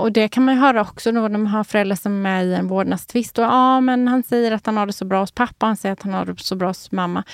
Och 0.00 0.12
det 0.12 0.28
kan 0.28 0.44
man 0.44 0.56
höra 0.56 0.80
också 0.80 1.12
då 1.12 1.20
när 1.20 1.38
man 1.38 1.46
har 1.46 1.64
föräldrar 1.64 1.96
som 1.96 2.26
är 2.26 2.44
i 2.44 2.54
en 2.54 2.68
vårdnadstvist. 2.68 3.38
Och, 3.38 3.44
ja, 3.44 3.80
men 3.80 4.08
han 4.08 4.22
säger 4.22 4.52
att 4.52 4.66
han 4.66 4.76
har 4.76 4.86
det 4.86 4.92
så 4.92 5.04
bra 5.04 5.20
hos 5.20 5.32
pappa, 5.32 5.66
han 5.66 5.76
säger 5.76 5.92
att 5.92 6.02
han 6.02 6.12
har 6.12 6.24
det 6.24 6.40
så 6.40 6.56
bra 6.56 6.68
hos 6.68 6.92
mamma. 6.92 7.24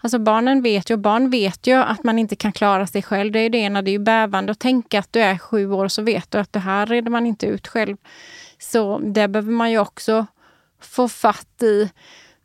Alltså 0.00 0.18
barnen 0.18 0.62
vet 0.62 0.90
ju, 0.90 0.94
och 0.94 1.00
barn 1.00 1.30
vet 1.30 1.66
ju 1.66 1.74
att 1.74 2.04
man 2.04 2.18
inte 2.18 2.36
kan 2.36 2.52
klara 2.52 2.86
sig 2.86 3.02
själv. 3.02 3.32
Det 3.32 3.38
är 3.38 3.50
det 3.50 3.58
ena, 3.58 3.82
det 3.82 3.90
är 3.90 3.92
ju 3.92 3.98
bävande 3.98 4.52
att 4.52 4.58
tänka 4.58 4.98
att 4.98 5.12
du 5.12 5.20
är 5.20 5.38
sju 5.38 5.72
år 5.72 5.88
så 5.88 6.02
vet 6.02 6.30
du 6.30 6.38
att 6.38 6.52
det 6.52 6.58
här 6.58 6.86
reder 6.86 7.10
man 7.10 7.26
inte 7.26 7.46
ut 7.46 7.68
själv. 7.68 7.96
Så 8.58 8.98
det 8.98 9.28
behöver 9.28 9.52
man 9.52 9.70
ju 9.70 9.78
också 9.78 10.26
få 10.80 11.08
fatt 11.08 11.62
i. 11.62 11.90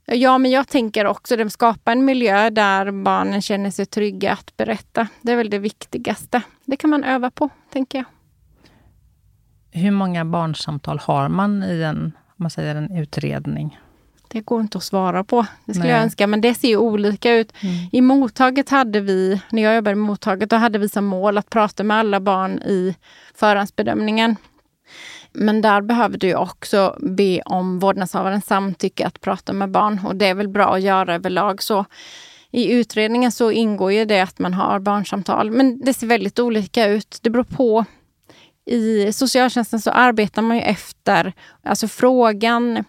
Ja, 0.05 0.37
men 0.37 0.51
jag 0.51 0.67
tänker 0.67 1.05
också 1.05 1.41
att 1.41 1.51
skapa 1.53 1.91
en 1.91 2.05
miljö 2.05 2.49
där 2.49 2.91
barnen 2.91 3.41
känner 3.41 3.71
sig 3.71 3.85
trygga 3.85 4.31
att 4.33 4.57
berätta. 4.57 5.07
Det 5.21 5.31
är 5.31 5.35
väl 5.35 5.49
det 5.49 5.59
viktigaste. 5.59 6.41
Det 6.65 6.75
kan 6.77 6.89
man 6.89 7.03
öva 7.03 7.31
på, 7.31 7.49
tänker 7.71 7.97
jag. 7.97 8.16
Hur 9.77 9.91
många 9.91 10.25
barnsamtal 10.25 10.99
har 10.99 11.29
man 11.29 11.63
i 11.63 11.81
en, 11.81 12.11
man 12.35 12.49
säger 12.49 12.75
en 12.75 12.97
utredning? 12.97 13.79
Det 14.27 14.41
går 14.41 14.61
inte 14.61 14.77
att 14.77 14.83
svara 14.83 15.23
på. 15.23 15.45
Det 15.65 15.73
skulle 15.73 15.87
Nej. 15.87 15.95
jag 15.95 16.03
önska, 16.03 16.27
men 16.27 16.41
det 16.41 16.53
ser 16.53 16.67
ju 16.67 16.77
olika 16.77 17.33
ut. 17.33 17.53
Mm. 17.61 17.75
I 17.91 18.01
mottaget 18.01 18.69
hade 18.69 18.99
vi, 18.99 19.41
när 19.49 19.63
jag 19.63 19.75
jobbade 19.75 19.91
i 19.91 19.95
mottaget, 19.95 20.49
då 20.49 20.55
hade 20.55 20.79
vi 20.79 20.89
som 20.89 21.05
mål 21.05 21.37
att 21.37 21.49
prata 21.49 21.83
med 21.83 21.97
alla 21.97 22.19
barn 22.19 22.59
i 22.59 22.95
förhandsbedömningen. 23.35 24.35
Men 25.33 25.61
där 25.61 25.81
behöver 25.81 26.17
du 26.17 26.35
också 26.35 26.97
be 26.99 27.41
om 27.41 27.79
vårdnadshavarens 27.79 28.45
samtycke 28.45 29.07
att 29.07 29.21
prata 29.21 29.53
med 29.53 29.71
barn 29.71 30.01
och 30.05 30.15
det 30.15 30.27
är 30.27 30.35
väl 30.35 30.47
bra 30.47 30.75
att 30.75 30.81
göra 30.81 31.15
överlag. 31.15 31.63
Så 31.63 31.85
i 32.51 32.71
utredningen 32.71 33.31
så 33.31 33.51
ingår 33.51 33.91
ju 33.91 34.05
det 34.05 34.21
att 34.21 34.39
man 34.39 34.53
har 34.53 34.79
barnsamtal, 34.79 35.51
men 35.51 35.79
det 35.79 35.93
ser 35.93 36.07
väldigt 36.07 36.39
olika 36.39 36.87
ut. 36.87 37.19
Det 37.21 37.29
beror 37.29 37.43
på 37.43 37.85
i 38.67 39.13
socialtjänsten 39.13 39.79
så 39.79 39.91
arbetar 39.91 40.41
man 40.41 40.57
ju 40.57 40.63
efter 40.63 41.33
alltså 41.63 41.87
frågan 41.87 42.83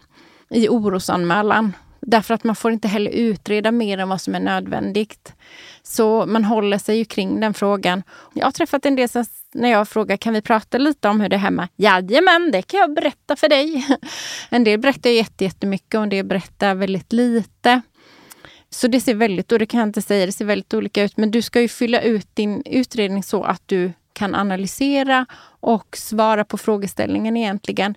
i 0.50 0.68
orosanmälan. 0.68 1.72
Därför 2.00 2.34
att 2.34 2.44
man 2.44 2.56
får 2.56 2.72
inte 2.72 2.88
heller 2.88 3.10
utreda 3.10 3.72
mer 3.72 3.98
än 3.98 4.08
vad 4.08 4.20
som 4.20 4.34
är 4.34 4.40
nödvändigt. 4.40 5.32
Så 5.82 6.26
man 6.26 6.44
håller 6.44 6.78
sig 6.78 6.98
ju 6.98 7.04
kring 7.04 7.40
den 7.40 7.54
frågan. 7.54 8.02
Jag 8.34 8.46
har 8.46 8.52
träffat 8.52 8.86
en 8.86 8.96
del 8.96 9.08
som, 9.08 9.24
när 9.54 9.68
jag 9.68 9.88
frågar 9.88 10.16
kan 10.16 10.34
vi 10.34 10.42
prata 10.42 10.78
lite 10.78 11.08
om 11.08 11.20
hur 11.20 11.28
det 11.28 11.36
är 11.36 11.40
hemma? 11.40 11.68
Jajamän, 11.76 12.50
det 12.52 12.62
kan 12.62 12.80
jag 12.80 12.94
berätta 12.94 13.36
för 13.36 13.48
dig. 13.48 13.86
En 14.50 14.64
del 14.64 14.80
berättar 14.80 15.10
jättemycket 15.10 15.94
och 15.94 16.02
en 16.02 16.08
del 16.08 16.26
berättar 16.26 16.74
väldigt 16.74 17.12
lite. 17.12 17.80
Så 18.70 18.88
det 18.88 19.00
ser 19.00 19.14
väldigt, 19.14 19.52
och 19.52 19.58
det 19.58 19.66
kan 19.66 19.80
jag 19.80 19.88
inte 19.88 20.02
säga, 20.02 20.26
det 20.26 20.32
ser 20.32 20.44
väldigt 20.44 20.74
olika 20.74 21.02
ut. 21.02 21.16
Men 21.16 21.30
du 21.30 21.42
ska 21.42 21.60
ju 21.60 21.68
fylla 21.68 22.00
ut 22.00 22.28
din 22.34 22.62
utredning 22.66 23.22
så 23.22 23.44
att 23.44 23.62
du 23.66 23.92
kan 24.12 24.34
analysera 24.34 25.26
och 25.60 25.96
svara 25.96 26.44
på 26.44 26.58
frågeställningen 26.58 27.36
egentligen. 27.36 27.94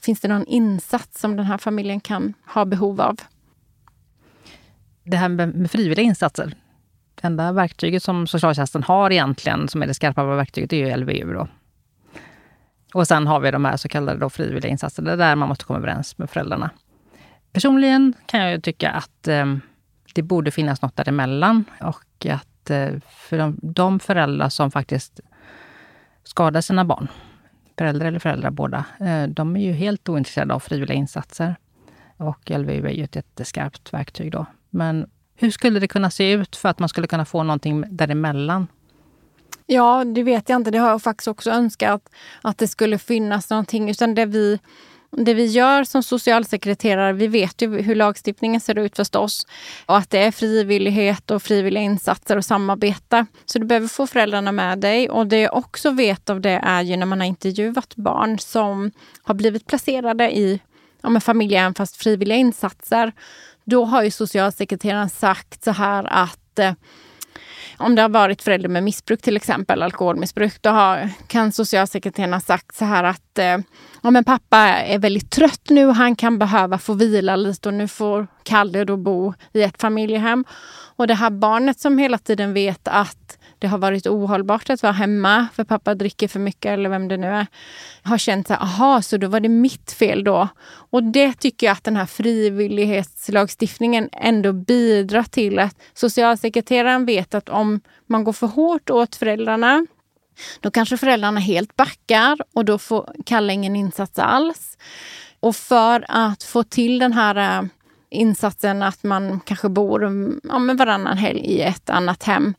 Finns 0.00 0.20
det 0.20 0.28
någon 0.28 0.46
insats 0.46 1.20
som 1.20 1.36
den 1.36 1.46
här 1.46 1.58
familjen 1.58 2.00
kan 2.00 2.34
ha 2.54 2.64
behov 2.64 3.00
av? 3.00 3.16
Det 5.04 5.16
här 5.16 5.28
med 5.28 5.70
frivilliga 5.70 6.02
insatser. 6.02 6.54
Det 7.14 7.26
enda 7.26 7.52
verktyget 7.52 8.02
som 8.02 8.26
socialtjänsten 8.26 8.82
har 8.82 9.10
egentligen, 9.10 9.68
som 9.68 9.82
är 9.82 9.86
det 9.86 9.94
skarpa 9.94 10.24
verktyget, 10.24 10.72
är 10.72 10.76
ju 10.76 10.96
LVU. 10.96 11.32
Då. 11.32 11.48
Och 12.94 13.06
sen 13.06 13.26
har 13.26 13.40
vi 13.40 13.50
de 13.50 13.64
här 13.64 13.76
så 13.76 13.88
kallade 13.88 14.18
då 14.18 14.30
frivilliga 14.30 14.70
insatserna, 14.70 15.16
där 15.16 15.36
man 15.36 15.48
måste 15.48 15.64
komma 15.64 15.78
överens 15.78 16.18
med 16.18 16.30
föräldrarna. 16.30 16.70
Personligen 17.52 18.14
kan 18.26 18.40
jag 18.40 18.52
ju 18.52 18.60
tycka 18.60 18.90
att 18.90 19.28
eh, 19.28 19.56
det 20.14 20.22
borde 20.22 20.50
finnas 20.50 20.82
något 20.82 20.96
däremellan 20.96 21.64
och 21.80 22.26
att 22.30 22.70
eh, 22.70 22.88
för 23.08 23.38
de, 23.38 23.58
de 23.62 24.00
föräldrar 24.00 24.48
som 24.48 24.70
faktiskt 24.70 25.20
skadar 26.26 26.60
sina 26.60 26.84
barn, 26.84 27.08
föräldrar 27.78 28.06
eller 28.06 28.18
föräldrar 28.18 28.50
båda, 28.50 28.84
eh, 29.00 29.22
de 29.28 29.56
är 29.56 29.60
ju 29.60 29.72
helt 29.72 30.08
ointresserade 30.08 30.54
av 30.54 30.60
frivilliga 30.60 30.96
insatser. 30.96 31.56
Och 32.16 32.50
LVU 32.50 32.86
är 32.86 32.92
ju 32.92 33.04
ett 33.04 33.16
jätteskarpt 33.16 33.92
verktyg 33.92 34.32
då. 34.32 34.46
Men 34.70 35.10
hur 35.34 35.50
skulle 35.50 35.80
det 35.80 35.88
kunna 35.88 36.10
se 36.10 36.32
ut 36.32 36.56
för 36.56 36.68
att 36.68 36.78
man 36.78 36.88
skulle 36.88 37.06
kunna 37.06 37.24
få 37.24 37.42
någonting 37.42 37.84
däremellan? 37.96 38.66
Ja, 39.66 40.04
det 40.04 40.22
vet 40.22 40.48
jag 40.48 40.56
inte. 40.56 40.70
Det 40.70 40.78
har 40.78 40.90
jag 40.90 41.02
faktiskt 41.02 41.28
också 41.28 41.50
önskat 41.50 42.08
att 42.42 42.58
det 42.58 42.68
skulle 42.68 42.98
finnas 42.98 43.50
någonting. 43.50 43.90
Utan 43.90 44.14
det 44.14 44.26
vi 44.26 44.58
det 45.10 45.34
vi 45.34 45.46
gör 45.46 45.84
som 45.84 46.02
socialsekreterare, 46.02 47.12
vi 47.12 47.26
vet 47.26 47.62
ju 47.62 47.82
hur 47.82 47.94
lagstiftningen 47.94 48.60
ser 48.60 48.78
ut 48.78 48.96
förstås. 48.96 49.46
Och 49.86 49.96
att 49.96 50.10
det 50.10 50.18
är 50.18 50.30
frivillighet 50.30 51.30
och 51.30 51.42
frivilliga 51.42 51.82
insatser 51.82 52.36
och 52.36 52.44
samarbete. 52.44 53.26
Så 53.44 53.58
du 53.58 53.66
behöver 53.66 53.88
få 53.88 54.06
föräldrarna 54.06 54.52
med 54.52 54.78
dig. 54.78 55.10
Och 55.10 55.26
det 55.26 55.40
jag 55.40 55.56
också 55.56 55.90
vet 55.90 56.30
av 56.30 56.40
det 56.40 56.60
är 56.62 56.82
ju 56.82 56.96
när 56.96 57.06
man 57.06 57.20
har 57.20 57.26
intervjuat 57.26 57.96
barn 57.96 58.38
som 58.38 58.90
har 59.22 59.34
blivit 59.34 59.66
placerade 59.66 60.36
i 60.36 60.60
ja, 61.02 61.20
familjehem 61.20 61.74
fast 61.74 61.96
frivilliga 61.96 62.38
insatser. 62.38 63.12
Då 63.64 63.84
har 63.84 64.02
ju 64.02 64.10
socialsekreteraren 64.10 65.10
sagt 65.10 65.64
så 65.64 65.70
här 65.70 66.06
att 66.10 66.58
eh, 66.58 66.72
om 67.78 67.94
det 67.94 68.02
har 68.02 68.08
varit 68.08 68.42
förälder 68.42 68.68
med 68.68 68.82
missbruk, 68.82 69.22
till 69.22 69.36
exempel 69.36 69.82
alkoholmissbruk, 69.82 70.62
då 70.62 70.70
har, 70.70 71.10
kan 71.26 71.52
socialsekreteraren 71.52 72.32
ha 72.32 72.40
sagt 72.40 72.76
så 72.76 72.84
här 72.84 73.04
att 73.04 73.38
eh, 73.38 73.58
ja, 74.02 74.10
men 74.10 74.24
pappa 74.24 74.58
är 74.58 74.98
väldigt 74.98 75.30
trött 75.30 75.70
nu 75.70 75.86
och 75.86 75.94
han 75.94 76.16
kan 76.16 76.38
behöva 76.38 76.78
få 76.78 76.92
vila 76.94 77.36
lite 77.36 77.68
och 77.68 77.74
nu 77.74 77.88
får 77.88 78.26
Kalle 78.42 78.84
då 78.84 78.96
bo 78.96 79.34
i 79.52 79.62
ett 79.62 79.80
familjehem. 79.80 80.44
Och 80.96 81.06
det 81.06 81.14
här 81.14 81.30
barnet 81.30 81.80
som 81.80 81.98
hela 81.98 82.18
tiden 82.18 82.54
vet 82.54 82.88
att 82.88 83.35
det 83.58 83.66
har 83.66 83.78
varit 83.78 84.06
ohållbart 84.06 84.70
att 84.70 84.82
vara 84.82 84.92
hemma 84.92 85.48
för 85.54 85.64
pappa 85.64 85.94
dricker 85.94 86.28
för 86.28 86.40
mycket 86.40 86.72
eller 86.72 86.88
vem 86.88 87.08
det 87.08 87.16
nu 87.16 87.26
är. 87.26 87.46
Har 88.02 88.18
känt 88.18 88.46
så 88.46 88.54
här, 88.54 88.62
aha, 88.62 89.02
så 89.02 89.16
då 89.16 89.28
var 89.28 89.40
det 89.40 89.48
mitt 89.48 89.92
fel 89.92 90.24
då. 90.24 90.48
Och 90.90 91.02
det 91.02 91.32
tycker 91.32 91.66
jag 91.66 91.72
att 91.72 91.84
den 91.84 91.96
här 91.96 92.06
frivillighetslagstiftningen 92.06 94.08
ändå 94.12 94.52
bidrar 94.52 95.22
till 95.22 95.58
att 95.58 95.76
socialsekreteraren 95.94 97.06
vet 97.06 97.34
att 97.34 97.48
om 97.48 97.80
man 98.06 98.24
går 98.24 98.32
för 98.32 98.46
hårt 98.46 98.90
åt 98.90 99.16
föräldrarna 99.16 99.86
då 100.60 100.70
kanske 100.70 100.96
föräldrarna 100.96 101.40
helt 101.40 101.76
backar 101.76 102.38
och 102.54 102.64
då 102.64 102.78
får 102.78 103.12
Kalle 103.26 103.52
ingen 103.52 103.76
insats 103.76 104.18
alls. 104.18 104.78
Och 105.40 105.56
för 105.56 106.04
att 106.08 106.42
få 106.42 106.62
till 106.62 106.98
den 106.98 107.12
här 107.12 107.58
eh, 107.58 107.68
insatsen 108.16 108.82
att 108.82 109.04
man 109.04 109.40
kanske 109.40 109.68
bor 109.68 110.02
ja, 110.48 110.58
med 110.58 110.78
varannan 110.78 111.18
helg 111.18 111.40
i 111.40 111.60
ett 111.60 111.90
annat 111.90 112.22
hem 112.22 112.54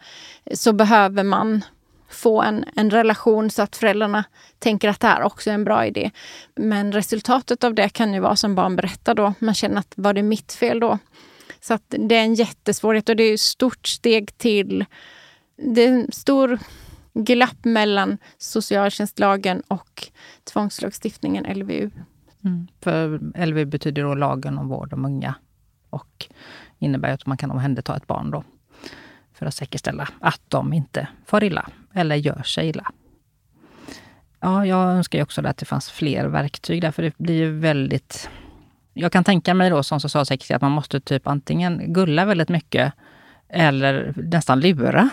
så 0.53 0.73
behöver 0.73 1.23
man 1.23 1.61
få 2.09 2.41
en, 2.41 2.65
en 2.75 2.89
relation 2.89 3.49
så 3.49 3.61
att 3.61 3.75
föräldrarna 3.75 4.23
tänker 4.59 4.89
att 4.89 4.99
det 4.99 5.07
här 5.07 5.21
också 5.21 5.49
är 5.49 5.53
en 5.53 5.63
bra 5.63 5.85
idé. 5.85 6.11
Men 6.55 6.91
resultatet 6.91 7.63
av 7.63 7.73
det 7.73 7.89
kan 7.89 8.13
ju 8.13 8.19
vara 8.19 8.35
som 8.35 8.55
barn 8.55 8.75
berättar 8.75 9.15
då. 9.15 9.33
Man 9.39 9.55
känner 9.55 9.79
att 9.79 9.93
var 9.95 10.13
det 10.13 10.23
mitt 10.23 10.53
fel 10.53 10.79
då? 10.79 10.99
Så 11.59 11.73
att 11.73 11.83
det 11.87 12.15
är 12.15 12.23
en 12.23 12.33
jättesvårighet 12.33 13.09
och 13.09 13.15
det 13.15 13.23
är 13.23 13.33
ett 13.33 13.39
stort 13.39 13.87
steg 13.87 14.37
till... 14.37 14.85
Det 15.73 15.81
är 15.81 15.87
en 15.87 16.11
stor 16.11 16.59
glapp 17.13 17.65
mellan 17.65 18.17
socialtjänstlagen 18.37 19.61
och 19.67 20.07
tvångslagstiftningen 20.43 21.59
LVU. 21.59 21.89
Mm. 22.43 22.67
För 22.81 23.19
LVU 23.45 23.65
betyder 23.65 24.03
då 24.03 24.15
lagen 24.15 24.57
om 24.57 24.67
vård 24.67 24.93
om 24.93 25.05
unga 25.05 25.35
och 25.97 26.27
innebär 26.79 27.09
att 27.09 27.25
man 27.25 27.37
kan 27.37 27.51
omhänderta 27.51 27.95
ett 27.95 28.07
barn 28.07 28.31
då 28.31 28.43
för 29.33 29.45
att 29.45 29.53
säkerställa 29.53 30.09
att 30.19 30.41
de 30.47 30.73
inte 30.73 31.07
far 31.25 31.43
illa 31.43 31.69
eller 31.93 32.15
gör 32.15 32.43
sig 32.43 32.69
illa. 32.69 32.91
Ja, 34.39 34.65
jag 34.65 34.91
önskar 34.91 35.19
ju 35.19 35.23
också 35.23 35.47
att 35.47 35.57
det 35.57 35.65
fanns 35.65 35.89
fler 35.89 36.25
verktyg 36.25 36.81
där, 36.81 36.91
för 36.91 37.03
det 37.03 37.17
blir 37.17 37.35
ju 37.35 37.59
väldigt... 37.59 38.29
Jag 38.93 39.11
kan 39.11 39.23
tänka 39.23 39.53
mig 39.53 39.69
då 39.69 39.83
som 39.83 39.99
socialsekreterare 39.99 40.55
att 40.55 40.61
man 40.61 40.71
måste 40.71 40.99
typ 40.99 41.27
antingen 41.27 41.93
gulla 41.93 42.25
väldigt 42.25 42.49
mycket 42.49 42.93
eller 43.49 44.13
nästan 44.15 44.59
lura 44.59 45.09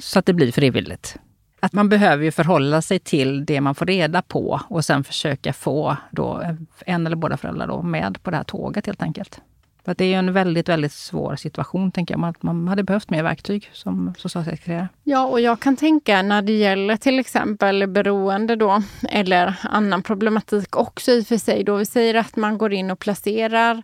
så 0.00 0.18
att 0.18 0.26
det 0.26 0.32
blir 0.32 0.52
frivilligt. 0.52 1.16
Att 1.60 1.72
man 1.72 1.88
behöver 1.88 2.24
ju 2.24 2.30
förhålla 2.30 2.82
sig 2.82 2.98
till 2.98 3.44
det 3.44 3.60
man 3.60 3.74
får 3.74 3.86
reda 3.86 4.22
på 4.22 4.60
och 4.68 4.84
sen 4.84 5.04
försöka 5.04 5.52
få 5.52 5.96
då 6.10 6.56
en 6.86 7.06
eller 7.06 7.16
båda 7.16 7.36
föräldrar 7.36 7.66
då 7.66 7.82
med 7.82 8.22
på 8.22 8.30
det 8.30 8.36
här 8.36 8.44
tåget 8.44 8.86
helt 8.86 9.02
enkelt. 9.02 9.40
För 9.84 9.94
det 9.98 10.14
är 10.14 10.18
en 10.18 10.32
väldigt, 10.32 10.68
väldigt 10.68 10.92
svår 10.92 11.36
situation, 11.36 11.92
tänker 11.92 12.14
jag. 12.14 12.20
Man, 12.20 12.34
man 12.40 12.68
hade 12.68 12.82
behövt 12.82 13.10
mer 13.10 13.22
verktyg 13.22 13.70
som 13.72 14.14
socialsekreterare. 14.18 14.88
Ja, 15.04 15.26
och 15.26 15.40
jag 15.40 15.60
kan 15.60 15.76
tänka 15.76 16.22
när 16.22 16.42
det 16.42 16.52
gäller 16.52 16.96
till 16.96 17.18
exempel 17.18 17.86
beroende 17.86 18.56
då, 18.56 18.82
eller 19.08 19.54
annan 19.62 20.02
problematik 20.02 20.76
också 20.76 21.10
i 21.10 21.22
och 21.22 21.26
för 21.26 21.36
sig. 21.36 21.64
Då 21.64 21.76
vi 21.76 21.86
säger 21.86 22.14
att 22.14 22.36
man 22.36 22.58
går 22.58 22.72
in 22.72 22.90
och 22.90 22.98
placerar 22.98 23.82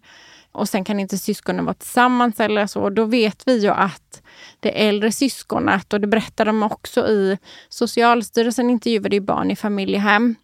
och 0.53 0.69
sen 0.69 0.85
kan 0.85 1.01
inte 1.01 1.19
syskonen 1.19 1.65
vara 1.65 1.75
tillsammans 1.75 2.41
eller 2.41 2.67
så. 2.67 2.91
Då 2.91 3.05
vet 3.05 3.43
vi 3.47 3.59
ju 3.59 3.69
att 3.69 4.23
det 4.61 4.87
äldre 4.89 5.13
syskonet, 5.13 5.93
och 5.93 6.01
det 6.01 6.07
berättar 6.07 6.45
de 6.45 6.63
också 6.63 7.09
i 7.09 7.39
Socialstyrelsen 7.69 8.71
intervjuade 8.71 9.17
ju 9.17 9.21
barn 9.21 9.51
i 9.51 9.57
familjehem. 9.57 10.35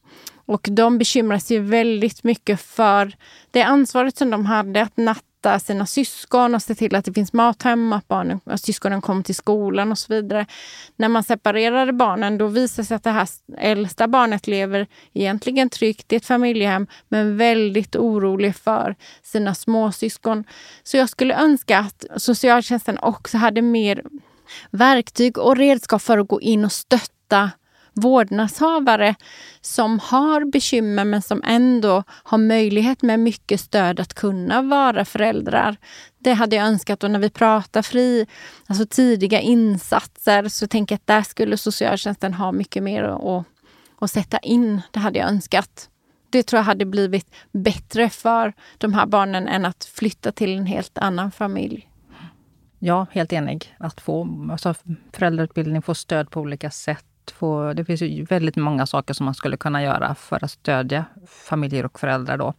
Och 0.47 0.69
de 0.71 0.99
bekymrar 0.99 1.39
sig 1.39 1.59
väldigt 1.59 2.25
mycket 2.25 2.61
för 2.61 3.13
det 3.51 3.63
ansvaret 3.63 4.17
som 4.17 4.31
de 4.31 4.47
hade 4.47 4.83
att 4.83 4.97
natt 4.97 5.25
stötta 5.43 5.59
sina 5.59 5.87
syskon 5.87 6.55
och 6.55 6.63
se 6.63 6.75
till 6.75 6.95
att 6.95 7.05
det 7.05 7.13
finns 7.13 7.33
mat 7.33 7.63
hemma, 7.63 7.97
att 7.97 8.09
barnen, 8.09 8.41
att 8.45 8.61
syskonen 8.61 9.01
kommer 9.01 9.23
till 9.23 9.35
skolan 9.35 9.93
och 9.93 9.99
så 9.99 10.15
vidare. 10.15 10.47
När 10.97 11.09
man 11.09 11.23
separerade 11.23 11.93
barnen 11.93 12.39
då 12.39 12.47
visade 12.47 12.83
det 12.83 12.87
sig 12.87 12.95
att 12.95 13.05
det 13.05 13.11
här 13.11 13.29
äldsta 13.59 14.09
barnet 14.09 14.47
lever 14.47 14.87
egentligen 15.15 15.71
tryggt 15.71 16.13
i 16.13 16.17
ett 16.17 16.27
familjehem 16.27 16.87
men 17.09 17.37
väldigt 17.37 17.97
orolig 17.97 18.57
för 18.57 18.97
sina 19.23 19.55
småsyskon. 19.55 20.45
Så 20.83 20.97
jag 20.97 21.09
skulle 21.09 21.35
önska 21.35 21.79
att 21.79 22.05
socialtjänsten 22.17 22.99
också 22.99 23.39
hade 23.39 23.63
mer 23.63 24.03
verktyg 24.71 25.39
och 25.39 25.57
redskap 25.57 26.03
för 26.03 26.19
att 26.19 26.29
gå 26.29 26.41
in 26.41 26.65
och 26.65 26.73
stötta 26.73 27.51
vårdnadshavare 27.95 29.15
som 29.61 29.99
har 29.99 30.45
bekymmer 30.45 31.05
men 31.05 31.23
som 31.23 31.43
ändå 31.47 32.03
har 32.09 32.39
möjlighet 32.39 33.03
med 33.03 33.21
mycket 33.21 33.61
stöd 33.61 34.01
att 34.01 34.15
kunna 34.15 34.63
vara 34.63 35.05
föräldrar. 35.05 35.77
Det 36.19 36.33
hade 36.33 36.57
jag 36.57 36.67
önskat 36.67 37.05
och 37.05 37.11
när 37.11 37.19
vi 37.19 37.31
pratar 37.31 37.83
fri, 37.83 38.27
alltså 38.67 38.87
tidiga 38.87 39.41
insatser 39.41 40.49
så 40.49 40.67
tänker 40.67 40.93
jag 40.93 40.97
att 40.97 41.07
där 41.07 41.23
skulle 41.23 41.57
socialtjänsten 41.57 42.35
ha 42.35 42.53
mycket 42.53 42.83
mer 42.83 43.03
att, 43.03 43.47
att 44.01 44.11
sätta 44.11 44.39
in. 44.39 44.83
Det 44.91 45.01
hade 45.01 45.19
jag 45.19 45.29
önskat. 45.29 45.89
Det 46.31 46.43
tror 46.43 46.59
jag 46.59 46.65
hade 46.65 46.85
blivit 46.85 47.35
bättre 47.53 48.11
för 48.11 48.53
de 48.79 48.95
här 48.95 49.07
barnen 49.07 49.49
än 49.49 49.65
att 49.65 49.85
flytta 49.85 50.33
till 50.33 50.59
en 50.59 50.67
helt 50.67 50.99
annan 50.99 51.31
familj. 51.31 51.89
Ja, 52.79 53.07
helt 53.11 53.33
enig. 53.33 53.75
Att 53.79 54.01
få 54.01 54.47
alltså, 54.53 54.75
föräldrautbildning, 55.13 55.83
få 55.83 55.95
stöd 55.95 56.31
på 56.31 56.41
olika 56.41 56.71
sätt 56.71 57.05
två, 57.25 57.73
det 57.73 57.85
finns 57.85 58.03
ju 58.03 58.25
väldigt 58.25 58.57
många 58.57 58.87
saker 58.87 59.15
som 59.15 59.25
man 59.25 59.35
skulle 59.35 59.57
kunna 59.57 59.83
göra 59.83 60.15
för 60.15 60.45
att 60.45 60.51
stödja 60.51 61.05
familjer 61.27 61.85
och 61.85 62.01
föräldrar 62.01 62.39
då. 62.39 62.55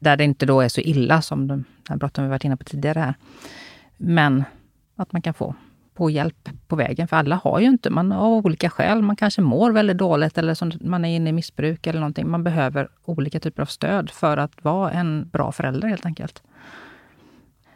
Där 0.00 0.16
det 0.16 0.24
inte 0.24 0.46
då 0.46 0.60
är 0.60 0.68
så 0.68 0.80
illa 0.80 1.22
som 1.22 1.48
de 1.48 1.64
här 1.88 1.96
brotten 1.96 2.24
vi 2.24 2.30
varit 2.30 2.44
inne 2.44 2.56
på 2.56 2.64
tidigare 2.64 2.98
här. 2.98 3.14
Men 3.96 4.44
att 4.96 5.12
man 5.12 5.22
kan 5.22 5.34
få, 5.34 5.54
på 5.94 6.10
hjälp 6.10 6.48
på 6.68 6.76
vägen. 6.76 7.08
För 7.08 7.16
alla 7.16 7.36
har 7.36 7.60
ju 7.60 7.66
inte, 7.66 7.90
man 7.90 8.12
av 8.12 8.46
olika 8.46 8.70
skäl. 8.70 9.02
Man 9.02 9.16
kanske 9.16 9.42
mår 9.42 9.70
väldigt 9.72 9.98
dåligt 9.98 10.38
eller 10.38 10.54
som 10.54 10.72
man 10.80 11.04
är 11.04 11.16
inne 11.16 11.30
i 11.30 11.32
missbruk 11.32 11.86
eller 11.86 12.00
någonting. 12.00 12.30
Man 12.30 12.44
behöver 12.44 12.88
olika 13.04 13.40
typer 13.40 13.62
av 13.62 13.66
stöd 13.66 14.10
för 14.10 14.36
att 14.36 14.64
vara 14.64 14.90
en 14.90 15.28
bra 15.28 15.52
förälder 15.52 15.88
helt 15.88 16.06
enkelt. 16.06 16.42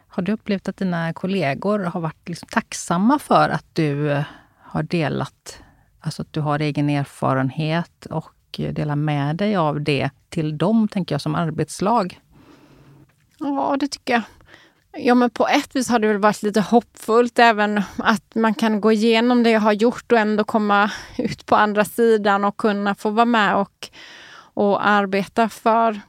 Har 0.07 0.23
du 0.23 0.31
upplevt 0.31 0.67
att 0.67 0.77
dina 0.77 1.13
kollegor 1.13 1.79
har 1.79 2.01
varit 2.01 2.29
liksom 2.29 2.47
tacksamma 2.51 3.19
för 3.19 3.49
att 3.49 3.65
du 3.73 4.11
eh, 4.11 4.23
har 4.57 4.83
delat 4.83 5.63
Alltså 6.01 6.21
att 6.21 6.33
du 6.33 6.39
har 6.39 6.59
egen 6.59 6.89
erfarenhet 6.89 8.05
och 8.05 8.33
delar 8.57 8.95
med 8.95 9.35
dig 9.35 9.55
av 9.55 9.81
det 9.81 10.09
till 10.29 10.57
dem, 10.57 10.87
tänker 10.87 11.15
jag, 11.15 11.21
som 11.21 11.35
arbetslag. 11.35 12.19
Ja, 13.39 13.77
det 13.79 13.87
tycker 13.87 14.13
jag. 14.13 14.23
Ja, 14.97 15.15
men 15.15 15.29
på 15.29 15.47
ett 15.47 15.75
vis 15.75 15.89
har 15.89 15.99
det 15.99 16.07
väl 16.07 16.17
varit 16.17 16.43
lite 16.43 16.61
hoppfullt 16.61 17.39
även 17.39 17.81
att 17.97 18.35
man 18.35 18.53
kan 18.53 18.81
gå 18.81 18.91
igenom 18.91 19.43
det 19.43 19.49
jag 19.49 19.59
har 19.59 19.73
gjort 19.73 20.11
och 20.11 20.17
ändå 20.17 20.43
komma 20.43 20.91
ut 21.17 21.45
på 21.45 21.55
andra 21.55 21.85
sidan 21.85 22.45
och 22.45 22.57
kunna 22.57 22.95
få 22.95 23.09
vara 23.09 23.25
med 23.25 23.55
och, 23.55 23.89
och 24.53 24.87
arbeta 24.87 25.49
för 25.49 26.01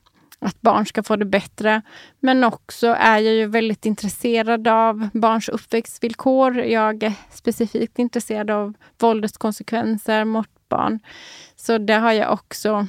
att 0.43 0.61
barn 0.61 0.87
ska 0.87 1.03
få 1.03 1.17
det 1.17 1.25
bättre. 1.25 1.83
Men 2.21 2.45
också 2.45 2.87
är 2.87 3.19
jag 3.19 3.35
ju 3.35 3.47
väldigt 3.47 3.87
intresserad 3.87 4.69
av 4.69 5.09
barns 5.13 5.49
uppväxtvillkor. 5.49 6.59
Jag 6.59 7.03
är 7.03 7.13
specifikt 7.31 7.99
intresserad 7.99 8.51
av 8.51 8.75
våldets 8.99 9.39
konsekvenser 9.39 10.25
mot 10.25 10.49
barn. 10.69 11.01
Så 11.57 11.79
där 11.79 11.99
har 11.99 12.13
jag 12.13 12.33
också 12.33 12.87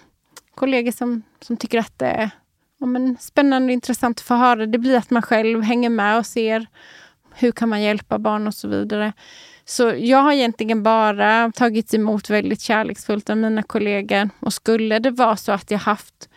kollegor 0.55 0.91
som, 0.91 1.23
som 1.41 1.57
tycker 1.57 1.79
att 1.79 1.99
det 1.99 2.05
är 2.05 2.29
ja, 2.79 2.85
men 2.85 3.17
spännande 3.19 3.65
och 3.65 3.73
intressant 3.73 4.19
att 4.19 4.25
få 4.25 4.35
höra. 4.35 4.65
Det 4.65 4.77
blir 4.77 4.97
att 4.97 5.09
man 5.09 5.21
själv 5.21 5.61
hänger 5.61 5.89
med 5.89 6.17
och 6.17 6.25
ser 6.25 6.67
hur 7.35 7.51
kan 7.51 7.69
man 7.69 7.81
hjälpa 7.81 8.19
barn 8.19 8.47
och 8.47 8.53
så 8.53 8.67
vidare. 8.67 9.13
Så 9.65 9.93
jag 9.97 10.17
har 10.17 10.31
egentligen 10.31 10.83
bara 10.83 11.51
tagits 11.51 11.93
emot 11.93 12.29
väldigt 12.29 12.61
kärleksfullt 12.61 13.29
av 13.29 13.37
mina 13.37 13.63
kollegor. 13.63 14.29
Och 14.39 14.53
skulle 14.53 14.99
det 14.99 15.11
vara 15.11 15.37
så 15.37 15.51
att 15.51 15.71
jag 15.71 15.79
haft 15.79 16.29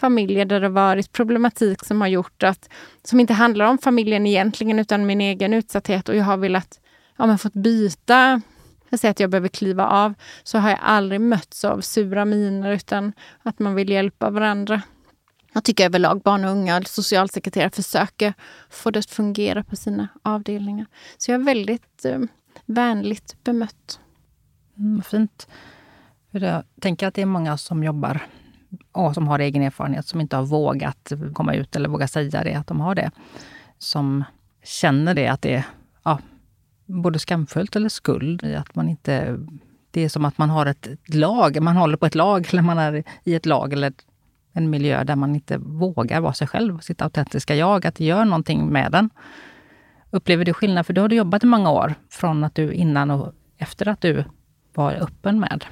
familjer 0.00 0.44
där 0.44 0.60
det 0.60 0.68
varit 0.68 1.12
problematik 1.12 1.84
som 1.84 2.00
har 2.00 2.08
gjort 2.08 2.42
att, 2.42 2.68
som 3.02 3.20
inte 3.20 3.34
handlar 3.34 3.66
om 3.66 3.78
familjen 3.78 4.26
egentligen 4.26 4.78
utan 4.78 5.06
min 5.06 5.20
egen 5.20 5.54
utsatthet 5.54 6.08
och 6.08 6.16
jag 6.16 6.24
har 6.24 6.36
velat, 6.36 6.80
ja 7.16 7.26
men 7.26 7.38
fått 7.38 7.52
byta 7.52 8.42
jag 8.88 9.00
säger 9.00 9.10
att 9.10 9.20
jag 9.20 9.30
behöver 9.30 9.48
kliva 9.48 9.86
av, 9.86 10.14
så 10.42 10.58
har 10.58 10.70
jag 10.70 10.78
aldrig 10.82 11.20
mötts 11.20 11.64
av 11.64 11.80
sura 11.80 12.24
miner 12.24 12.72
utan 12.72 13.12
att 13.42 13.58
man 13.58 13.74
vill 13.74 13.90
hjälpa 13.90 14.30
varandra. 14.30 14.82
Jag 15.52 15.64
tycker 15.64 15.84
överlag 15.84 16.20
barn 16.20 16.44
och 16.44 16.50
unga 16.50 16.76
och 16.76 16.86
socialsekreterare 16.86 17.70
försöker 17.70 18.34
få 18.70 18.90
det 18.90 18.98
att 18.98 19.10
fungera 19.10 19.64
på 19.64 19.76
sina 19.76 20.08
avdelningar. 20.22 20.86
Så 21.18 21.30
jag 21.30 21.40
är 21.40 21.44
väldigt 21.44 22.04
eh, 22.04 22.20
vänligt 22.66 23.44
bemött. 23.44 24.00
Mm, 24.78 25.02
fint. 25.02 25.48
Jag 26.30 26.62
tänker 26.80 27.06
att 27.06 27.14
det 27.14 27.22
är 27.22 27.26
många 27.26 27.58
som 27.58 27.84
jobbar 27.84 28.26
och 28.92 29.14
som 29.14 29.28
har 29.28 29.38
egen 29.38 29.62
erfarenhet, 29.62 30.06
som 30.06 30.20
inte 30.20 30.36
har 30.36 30.44
vågat 30.44 31.12
komma 31.32 31.54
ut 31.54 31.76
eller 31.76 31.88
våga 31.88 32.08
säga 32.08 32.44
det, 32.44 32.54
att 32.54 32.66
de 32.66 32.80
har 32.80 32.94
det. 32.94 33.10
Som 33.78 34.24
känner 34.64 35.14
det, 35.14 35.28
att 35.28 35.42
det 35.42 35.54
är 35.54 35.64
ja, 36.04 36.18
både 36.86 37.18
skamfullt 37.18 37.76
eller 37.76 37.88
skuld 37.88 38.44
i 38.44 38.54
att 38.54 38.74
man 38.74 38.88
inte... 38.88 39.38
Det 39.90 40.04
är 40.04 40.08
som 40.08 40.24
att 40.24 40.38
man 40.38 40.50
har 40.50 40.66
ett 40.66 40.88
lag, 41.06 41.62
man 41.62 41.76
håller 41.76 41.96
på 41.96 42.06
ett 42.06 42.14
lag, 42.14 42.46
eller 42.52 42.62
man 42.62 42.78
är 42.78 43.04
i 43.24 43.34
ett 43.34 43.46
lag 43.46 43.72
eller 43.72 43.92
en 44.52 44.70
miljö 44.70 45.04
där 45.04 45.16
man 45.16 45.34
inte 45.34 45.58
vågar 45.58 46.20
vara 46.20 46.32
sig 46.32 46.48
själv, 46.48 46.78
sitt 46.78 47.02
autentiska 47.02 47.54
jag, 47.54 47.86
att 47.86 47.94
det 47.94 48.04
gör 48.04 48.24
någonting 48.24 48.66
med 48.66 48.92
den. 48.92 49.10
Upplever 50.10 50.44
du 50.44 50.52
skillnad? 50.52 50.86
För 50.86 50.92
du 50.92 51.00
har 51.00 51.08
jobbat 51.08 51.44
i 51.44 51.46
många 51.46 51.70
år, 51.70 51.94
från 52.10 52.44
att 52.44 52.54
du 52.54 52.72
innan 52.72 53.10
och 53.10 53.32
efter 53.58 53.88
att 53.88 54.00
du 54.00 54.24
var 54.74 54.92
öppen 54.92 55.40
med? 55.40 55.64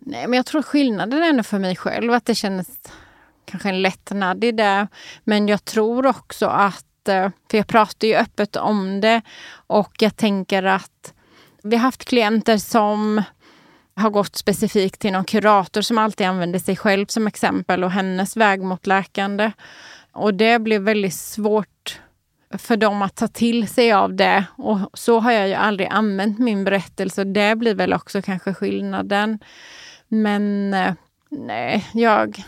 Nej, 0.00 0.26
men 0.26 0.36
jag 0.36 0.46
tror 0.46 0.62
skillnaden 0.62 1.22
är 1.22 1.32
nog 1.32 1.46
för 1.46 1.58
mig 1.58 1.76
själv 1.76 2.12
att 2.12 2.24
det 2.24 2.34
känns 2.34 2.68
kanske 3.44 3.68
en 3.68 3.82
lättnad 3.82 4.44
i 4.44 4.52
det. 4.52 4.88
Men 5.24 5.48
jag 5.48 5.64
tror 5.64 6.06
också 6.06 6.46
att, 6.46 7.08
eh, 7.08 7.30
för 7.50 7.58
jag 7.58 7.66
pratar 7.66 8.08
ju 8.08 8.14
öppet 8.14 8.56
om 8.56 9.00
det 9.00 9.22
och 9.52 9.92
jag 9.98 10.16
tänker 10.16 10.62
att 10.62 11.14
vi 11.62 11.76
har 11.76 11.82
haft 11.82 12.04
klienter 12.04 12.58
som 12.58 13.22
har 13.94 14.10
gått 14.10 14.36
specifikt 14.36 15.00
till 15.00 15.12
någon 15.12 15.24
kurator 15.24 15.82
som 15.82 15.98
alltid 15.98 16.26
använder 16.26 16.58
sig 16.58 16.76
själv 16.76 17.06
som 17.06 17.26
exempel 17.26 17.84
och 17.84 17.90
hennes 17.90 18.36
väg 18.36 18.62
mot 18.62 18.86
läkande. 18.86 19.52
Och 20.12 20.34
det 20.34 20.58
blev 20.58 20.82
väldigt 20.82 21.14
svårt 21.14 22.00
för 22.58 22.76
dem 22.76 23.02
att 23.02 23.16
ta 23.16 23.28
till 23.28 23.68
sig 23.68 23.92
av 23.92 24.14
det. 24.14 24.44
Och 24.56 24.78
så 24.94 25.20
har 25.20 25.32
jag 25.32 25.48
ju 25.48 25.54
aldrig 25.54 25.88
använt 25.88 26.38
min 26.38 26.64
berättelse. 26.64 27.24
Det 27.24 27.56
blir 27.56 27.74
väl 27.74 27.92
också 27.92 28.22
kanske 28.22 28.54
skillnaden. 28.54 29.38
Men 30.12 30.74
eh, 30.74 30.94
nej, 31.28 31.86
jag, 31.94 32.42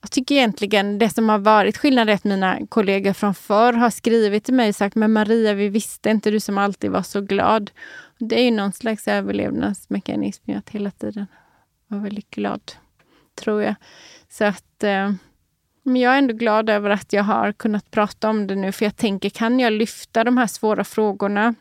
jag 0.00 0.10
tycker 0.10 0.34
egentligen 0.34 0.98
det 0.98 1.10
som 1.10 1.28
har 1.28 1.38
varit 1.38 1.76
skillnaden 1.76 2.12
är 2.12 2.14
att 2.14 2.24
mina 2.24 2.58
kollegor 2.68 3.12
från 3.12 3.34
förr 3.34 3.72
har 3.72 3.90
skrivit 3.90 4.44
till 4.44 4.54
mig 4.54 4.68
och 4.68 4.76
sagt 4.76 4.96
Men 4.96 5.12
Maria, 5.12 5.54
vi 5.54 5.68
visste 5.68 6.10
inte, 6.10 6.30
du 6.30 6.40
som 6.40 6.58
alltid 6.58 6.90
var 6.90 7.02
så 7.02 7.20
glad. 7.20 7.70
Det 8.18 8.40
är 8.40 8.44
ju 8.44 8.50
någon 8.50 8.72
slags 8.72 9.08
överlevnadsmekanism 9.08 10.50
att 10.56 10.70
hela 10.70 10.90
tiden 10.90 11.26
vara 11.86 12.00
väldigt 12.00 12.30
glad, 12.30 12.72
tror 13.34 13.62
jag. 13.62 13.74
Så 14.28 14.44
att 14.44 14.84
eh, 14.84 15.12
men 15.82 15.96
jag 15.96 16.14
är 16.14 16.18
ändå 16.18 16.34
glad 16.34 16.70
över 16.70 16.90
att 16.90 17.12
jag 17.12 17.22
har 17.22 17.52
kunnat 17.52 17.90
prata 17.90 18.30
om 18.30 18.46
det 18.46 18.54
nu, 18.54 18.72
för 18.72 18.84
jag 18.84 18.96
tänker, 18.96 19.30
kan 19.30 19.60
jag 19.60 19.72
lyfta 19.72 20.24
de 20.24 20.36
här 20.36 20.46
svåra 20.46 20.84
frågorna, 20.84 21.54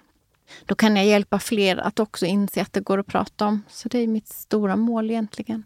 då 0.66 0.76
kan 0.76 0.96
jag 0.96 1.06
hjälpa 1.06 1.40
fler 1.40 1.78
att 1.78 2.00
också 2.00 2.26
inse 2.26 2.62
att 2.62 2.74
det 2.74 2.80
går 2.80 2.98
att 2.98 3.08
prata 3.08 3.46
om. 3.46 3.64
Så 3.68 3.90
det 3.90 4.00
är 4.00 4.08
mitt 4.08 4.28
stora 4.28 4.76
mål 4.76 5.12
egentligen. 5.12 5.64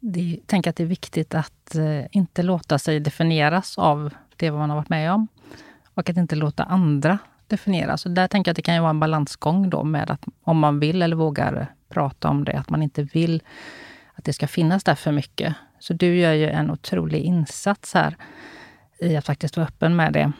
Jag 0.00 0.38
tänker 0.46 0.70
att 0.70 0.76
det 0.76 0.82
är 0.82 0.86
viktigt 0.86 1.34
att 1.34 1.74
eh, 1.74 2.04
inte 2.10 2.42
låta 2.42 2.78
sig 2.78 3.00
definieras 3.00 3.78
av 3.78 4.14
det 4.36 4.52
man 4.52 4.70
har 4.70 4.76
varit 4.76 4.88
med 4.88 5.12
om. 5.12 5.28
Och 5.94 6.10
att 6.10 6.16
inte 6.16 6.36
låta 6.36 6.64
andra 6.64 7.18
definieras. 7.46 8.02
Så 8.02 8.08
där 8.08 8.28
tänker 8.28 8.48
jag 8.48 8.52
att 8.52 8.56
det 8.56 8.62
kan 8.62 8.82
vara 8.82 8.90
en 8.90 9.00
balansgång 9.00 9.70
då 9.70 9.84
med 9.84 10.10
att 10.10 10.24
om 10.42 10.58
man 10.58 10.80
vill 10.80 11.02
eller 11.02 11.16
vågar 11.16 11.74
prata 11.88 12.28
om 12.28 12.44
det, 12.44 12.58
att 12.58 12.70
man 12.70 12.82
inte 12.82 13.02
vill 13.02 13.42
att 14.14 14.24
det 14.24 14.32
ska 14.32 14.46
finnas 14.46 14.84
där 14.84 14.94
för 14.94 15.12
mycket. 15.12 15.54
Så 15.78 15.92
du 15.92 16.16
gör 16.16 16.32
ju 16.32 16.48
en 16.48 16.70
otrolig 16.70 17.22
insats 17.22 17.94
här 17.94 18.16
i 18.98 19.16
att 19.16 19.26
faktiskt 19.26 19.56
vara 19.56 19.66
öppen 19.66 19.96
med 19.96 20.12
det 20.12 20.32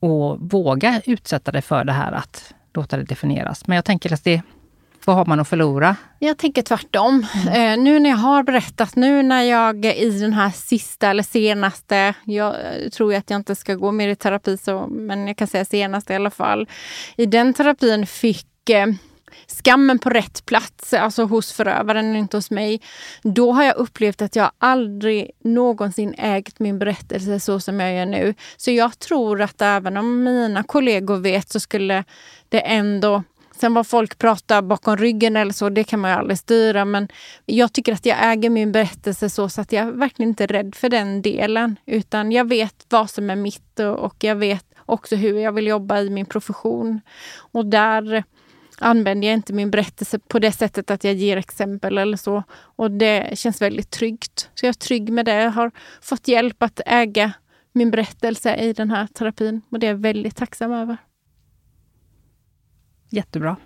och 0.00 0.40
våga 0.40 1.02
utsätta 1.06 1.52
dig 1.52 1.62
för 1.62 1.84
det 1.84 1.92
här 1.92 2.12
att 2.12 2.54
låta 2.74 2.96
det 2.96 3.02
definieras. 3.04 3.66
Men 3.66 3.74
jag 3.76 3.84
tänker 3.84 4.12
att 4.12 4.24
det, 4.24 4.42
vad 5.04 5.16
har 5.16 5.24
man 5.24 5.40
att 5.40 5.48
förlora? 5.48 5.96
Jag 6.18 6.38
tänker 6.38 6.62
tvärtom. 6.62 7.26
Mm. 7.34 7.78
Eh, 7.78 7.84
nu 7.84 7.98
när 7.98 8.10
jag 8.10 8.16
har 8.16 8.42
berättat, 8.42 8.96
nu 8.96 9.22
när 9.22 9.42
jag 9.42 9.84
i 9.84 10.20
den 10.20 10.32
här 10.32 10.50
sista 10.50 11.10
eller 11.10 11.22
senaste, 11.22 12.14
jag 12.24 12.54
tror 12.92 13.14
att 13.14 13.30
jag 13.30 13.36
inte 13.40 13.56
ska 13.56 13.74
gå 13.74 13.92
mer 13.92 14.08
i 14.08 14.16
terapi, 14.16 14.56
så, 14.56 14.86
men 14.86 15.26
jag 15.26 15.36
kan 15.36 15.48
säga 15.48 15.64
senaste 15.64 16.12
i 16.12 16.16
alla 16.16 16.30
fall. 16.30 16.68
I 17.16 17.26
den 17.26 17.54
terapin 17.54 18.06
fick 18.06 18.70
eh, 18.70 18.86
skammen 19.46 19.98
på 19.98 20.10
rätt 20.10 20.46
plats, 20.46 20.92
alltså 20.92 21.24
hos 21.24 21.52
förövaren, 21.52 22.16
inte 22.16 22.36
hos 22.36 22.50
mig. 22.50 22.80
Då 23.22 23.52
har 23.52 23.64
jag 23.64 23.76
upplevt 23.76 24.22
att 24.22 24.36
jag 24.36 24.50
aldrig 24.58 25.30
någonsin 25.44 26.14
ägt 26.18 26.58
min 26.58 26.78
berättelse 26.78 27.40
så 27.40 27.60
som 27.60 27.80
jag 27.80 27.94
gör 27.94 28.06
nu. 28.06 28.34
Så 28.56 28.70
jag 28.70 28.98
tror 28.98 29.42
att 29.42 29.62
även 29.62 29.96
om 29.96 30.22
mina 30.22 30.62
kollegor 30.62 31.16
vet 31.16 31.50
så 31.50 31.60
skulle 31.60 32.04
det 32.48 32.60
ändå 32.60 33.22
Sen 33.60 33.74
vad 33.74 33.86
folk 33.86 34.18
pratar 34.18 34.62
bakom 34.62 34.96
ryggen 34.96 35.36
eller 35.36 35.52
så, 35.52 35.68
det 35.68 35.84
kan 35.84 36.00
man 36.00 36.10
ju 36.10 36.16
aldrig 36.16 36.38
styra. 36.38 36.84
Men 36.84 37.08
jag 37.46 37.72
tycker 37.72 37.92
att 37.92 38.06
jag 38.06 38.32
äger 38.32 38.50
min 38.50 38.72
berättelse 38.72 39.30
så, 39.30 39.48
så 39.48 39.60
att 39.60 39.72
jag 39.72 39.92
verkligen 39.92 40.28
inte 40.28 40.44
är 40.44 40.48
rädd 40.48 40.74
för 40.74 40.88
den 40.88 41.22
delen. 41.22 41.76
Utan 41.86 42.32
jag 42.32 42.48
vet 42.48 42.86
vad 42.88 43.10
som 43.10 43.30
är 43.30 43.36
mitt 43.36 43.78
och, 43.78 43.98
och 43.98 44.24
jag 44.24 44.36
vet 44.36 44.64
också 44.86 45.16
hur 45.16 45.38
jag 45.38 45.52
vill 45.52 45.66
jobba 45.66 46.00
i 46.00 46.10
min 46.10 46.26
profession. 46.26 47.00
Och 47.52 47.66
där 47.66 48.24
använder 48.80 49.28
jag 49.28 49.34
inte 49.34 49.52
min 49.52 49.70
berättelse 49.70 50.18
på 50.18 50.38
det 50.38 50.52
sättet 50.52 50.90
att 50.90 51.04
jag 51.04 51.14
ger 51.14 51.36
exempel 51.36 51.98
eller 51.98 52.16
så. 52.16 52.42
Och 52.52 52.90
det 52.90 53.38
känns 53.38 53.62
väldigt 53.62 53.90
tryggt. 53.90 54.50
Så 54.54 54.66
jag 54.66 54.68
är 54.68 54.78
trygg 54.78 55.12
med 55.12 55.24
det. 55.24 55.34
Jag 55.34 55.50
har 55.50 55.70
fått 56.00 56.28
hjälp 56.28 56.62
att 56.62 56.80
äga 56.86 57.32
min 57.72 57.90
berättelse 57.90 58.56
i 58.56 58.72
den 58.72 58.90
här 58.90 59.06
terapin 59.06 59.62
och 59.70 59.78
det 59.78 59.86
är 59.86 59.90
jag 59.90 59.98
väldigt 59.98 60.36
tacksam 60.36 60.72
över. 60.72 60.96
Jättebra. 63.10 63.56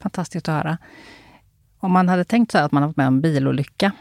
Fantastiskt 0.00 0.48
att 0.48 0.54
höra. 0.54 0.78
Om 1.78 1.92
man 1.92 2.08
hade 2.08 2.24
tänkt 2.24 2.52
så 2.52 2.58
att 2.58 2.72
man 2.72 2.82
har 2.82 2.88
varit 2.88 2.96
med 2.96 3.08
om 3.08 3.14
en 3.14 3.20
bilolycka 3.20 3.92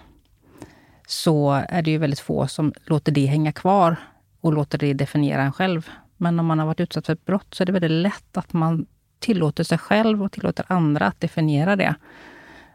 så 1.08 1.52
är 1.70 1.82
det 1.82 1.92
ju 1.92 1.98
väldigt 1.98 2.20
få 2.20 2.48
som 2.48 2.74
låter 2.86 3.12
det 3.12 3.26
hänga 3.26 3.52
kvar 3.52 3.96
och 4.42 4.54
låter 4.54 4.78
det 4.78 4.94
definiera 4.94 5.42
en 5.42 5.54
själv. 5.54 5.90
Men 6.18 6.40
om 6.40 6.46
man 6.46 6.60
har 6.60 6.66
varit 6.66 6.80
utsatt 6.80 7.06
för 7.06 7.14
ett 7.14 7.26
brott 7.26 7.54
så 7.54 7.64
är 7.64 7.66
det 7.66 7.72
väldigt 7.72 7.92
lätt 7.92 8.38
att 8.38 8.54
man 8.54 8.86
tillåter 9.26 9.64
sig 9.64 9.78
själv 9.78 10.24
och 10.24 10.32
tillåter 10.32 10.66
andra 10.68 11.08
att 11.08 11.22
definiera 11.22 11.76
det. 11.76 11.96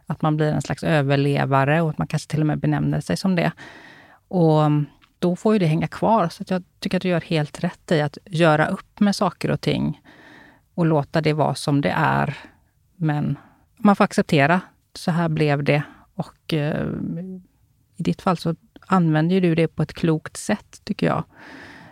Att 0.07 0.23
man 0.23 0.37
blir 0.37 0.53
en 0.53 0.63
slags 0.63 0.85
överlevare 0.85 1.83
och 1.83 1.91
att 1.91 1.99
man 1.99 2.07
kanske 2.07 2.31
till 2.31 2.41
och 2.41 2.47
med 2.47 2.59
benämner 2.59 3.01
sig 3.01 3.17
som 3.17 3.37
det. 3.37 3.53
Och 4.29 4.65
mm, 4.65 4.87
då 5.19 5.37
får 5.37 5.53
ju 5.53 5.59
det 5.59 5.67
hänga 5.67 5.89
kvar. 5.89 6.29
Så 6.29 6.45
jag 6.49 6.63
tycker 6.79 6.97
att 6.97 7.03
du 7.03 7.09
gör 7.09 7.21
helt 7.21 7.65
rätt 7.65 7.93
i 7.93 8.01
att 8.01 8.19
göra 8.25 8.67
upp 8.67 9.01
med 9.01 9.17
saker 9.17 9.51
och 9.51 9.61
ting 9.61 10.01
och 10.75 10.87
låta 10.87 11.21
det 11.21 11.33
vara 11.33 11.55
som 11.55 11.81
det 11.81 11.95
är. 11.97 12.39
Men 12.97 13.39
man 13.77 13.97
får 13.97 14.05
acceptera, 14.05 14.61
så 14.95 15.11
här 15.11 15.29
blev 15.29 15.65
det. 15.65 15.83
Och 16.15 16.55
eh, 16.55 16.87
i 17.97 18.03
ditt 18.03 18.23
fall 18.23 18.37
så 18.37 18.55
använder 18.87 19.41
du 19.41 19.55
det 19.55 19.69
på 19.69 19.83
ett 19.83 19.95
klokt 19.95 20.37
sätt, 20.37 20.81
tycker 20.85 21.07
jag. 21.07 21.25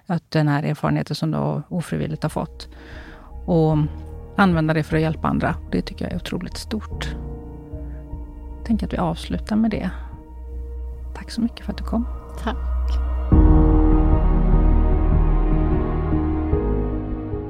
Att 0.07 0.31
den 0.31 0.49
här 0.49 0.62
erfarenheten 0.62 1.16
som 1.16 1.31
du 1.31 1.62
ofrivilligt 1.68 2.23
har 2.23 2.31
fått. 2.31 2.68
Och 3.47 3.73
mm, 3.73 3.88
använda 4.38 4.74
det 4.74 4.83
för 4.83 4.96
att 4.96 5.03
hjälpa 5.03 5.29
andra. 5.29 5.55
Det 5.70 5.83
tycker 5.83 6.05
jag 6.05 6.12
är 6.12 6.16
otroligt 6.16 6.57
stort. 6.57 7.16
Tänker 8.64 8.87
att 8.87 8.92
vi 8.92 8.96
avslutar 8.96 9.57
med 9.57 9.70
det. 9.70 9.90
Tack 11.14 11.31
så 11.31 11.40
mycket 11.40 11.64
för 11.64 11.72
att 11.72 11.79
du 11.79 11.85
kom. 11.85 12.07
Tack. 12.42 12.57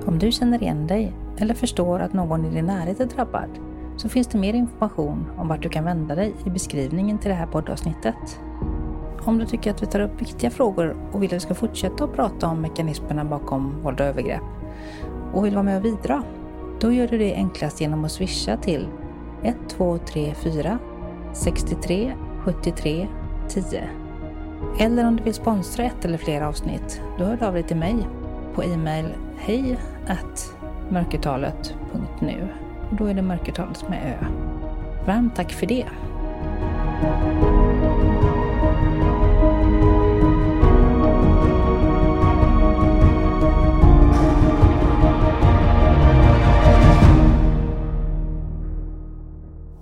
Om 0.06 0.18
du 0.18 0.32
känner 0.32 0.62
igen 0.62 0.86
dig 0.86 1.12
eller 1.38 1.54
förstår 1.54 2.00
att 2.00 2.12
någon 2.12 2.44
i 2.44 2.50
din 2.50 2.66
närhet 2.66 3.00
är 3.00 3.06
drabbad 3.06 3.50
så 3.96 4.08
finns 4.08 4.26
det 4.26 4.38
mer 4.38 4.54
information 4.54 5.30
om 5.36 5.48
vart 5.48 5.62
du 5.62 5.68
kan 5.68 5.84
vända 5.84 6.14
dig 6.14 6.34
i 6.46 6.50
beskrivningen 6.50 7.18
till 7.18 7.28
det 7.28 7.34
här 7.34 7.46
poddavsnittet. 7.46 8.40
Om 9.24 9.38
du 9.38 9.46
tycker 9.46 9.70
att 9.70 9.82
vi 9.82 9.86
tar 9.86 10.00
upp 10.00 10.20
viktiga 10.20 10.50
frågor 10.50 10.96
och 11.12 11.22
vill 11.22 11.30
att 11.30 11.36
vi 11.36 11.40
ska 11.40 11.54
fortsätta 11.54 12.04
att 12.04 12.14
prata 12.14 12.46
om 12.46 12.60
mekanismerna 12.60 13.24
bakom 13.24 13.82
våld 13.82 14.00
och 14.00 14.06
övergrepp 14.06 14.42
och 15.32 15.44
vill 15.44 15.54
vara 15.54 15.62
med 15.62 15.76
och 15.76 15.82
bidra 15.82 16.22
då 16.80 16.92
gör 16.92 17.08
du 17.08 17.18
det 17.18 17.34
enklast 17.34 17.80
genom 17.80 18.04
att 18.04 18.12
swisha 18.12 18.56
till 18.56 18.88
1234 19.42 20.78
63 21.32 22.14
73 22.44 23.08
10. 23.48 23.88
Eller 24.80 25.06
om 25.06 25.16
du 25.16 25.22
vill 25.22 25.34
sponsra 25.34 25.84
ett 25.84 26.04
eller 26.04 26.18
flera 26.18 26.48
avsnitt, 26.48 27.02
då 27.18 27.24
hör 27.24 27.36
du 27.36 27.44
av 27.44 27.54
dig 27.54 27.62
till 27.62 27.76
mig 27.76 27.96
på 28.54 28.64
e-mail 28.64 29.06
hej 29.38 29.78
mörkertalet.nu. 30.90 32.48
Och 32.90 32.96
då 32.96 33.06
är 33.06 33.14
det 33.14 33.22
mörkertalet 33.22 33.88
med 33.88 33.98
ö. 34.06 34.26
Varmt 35.06 35.36
tack 35.36 35.52
för 35.52 35.66
det! 35.66 35.86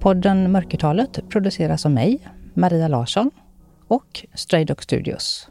Podden 0.06 0.52
Mörkertalet 0.52 1.28
produceras 1.28 1.86
av 1.86 1.92
mig, 1.92 2.28
Maria 2.54 2.88
Larsson 2.88 3.30
och 3.88 4.26
Stray 4.34 4.64
Dog 4.64 4.82
Studios. 4.82 5.48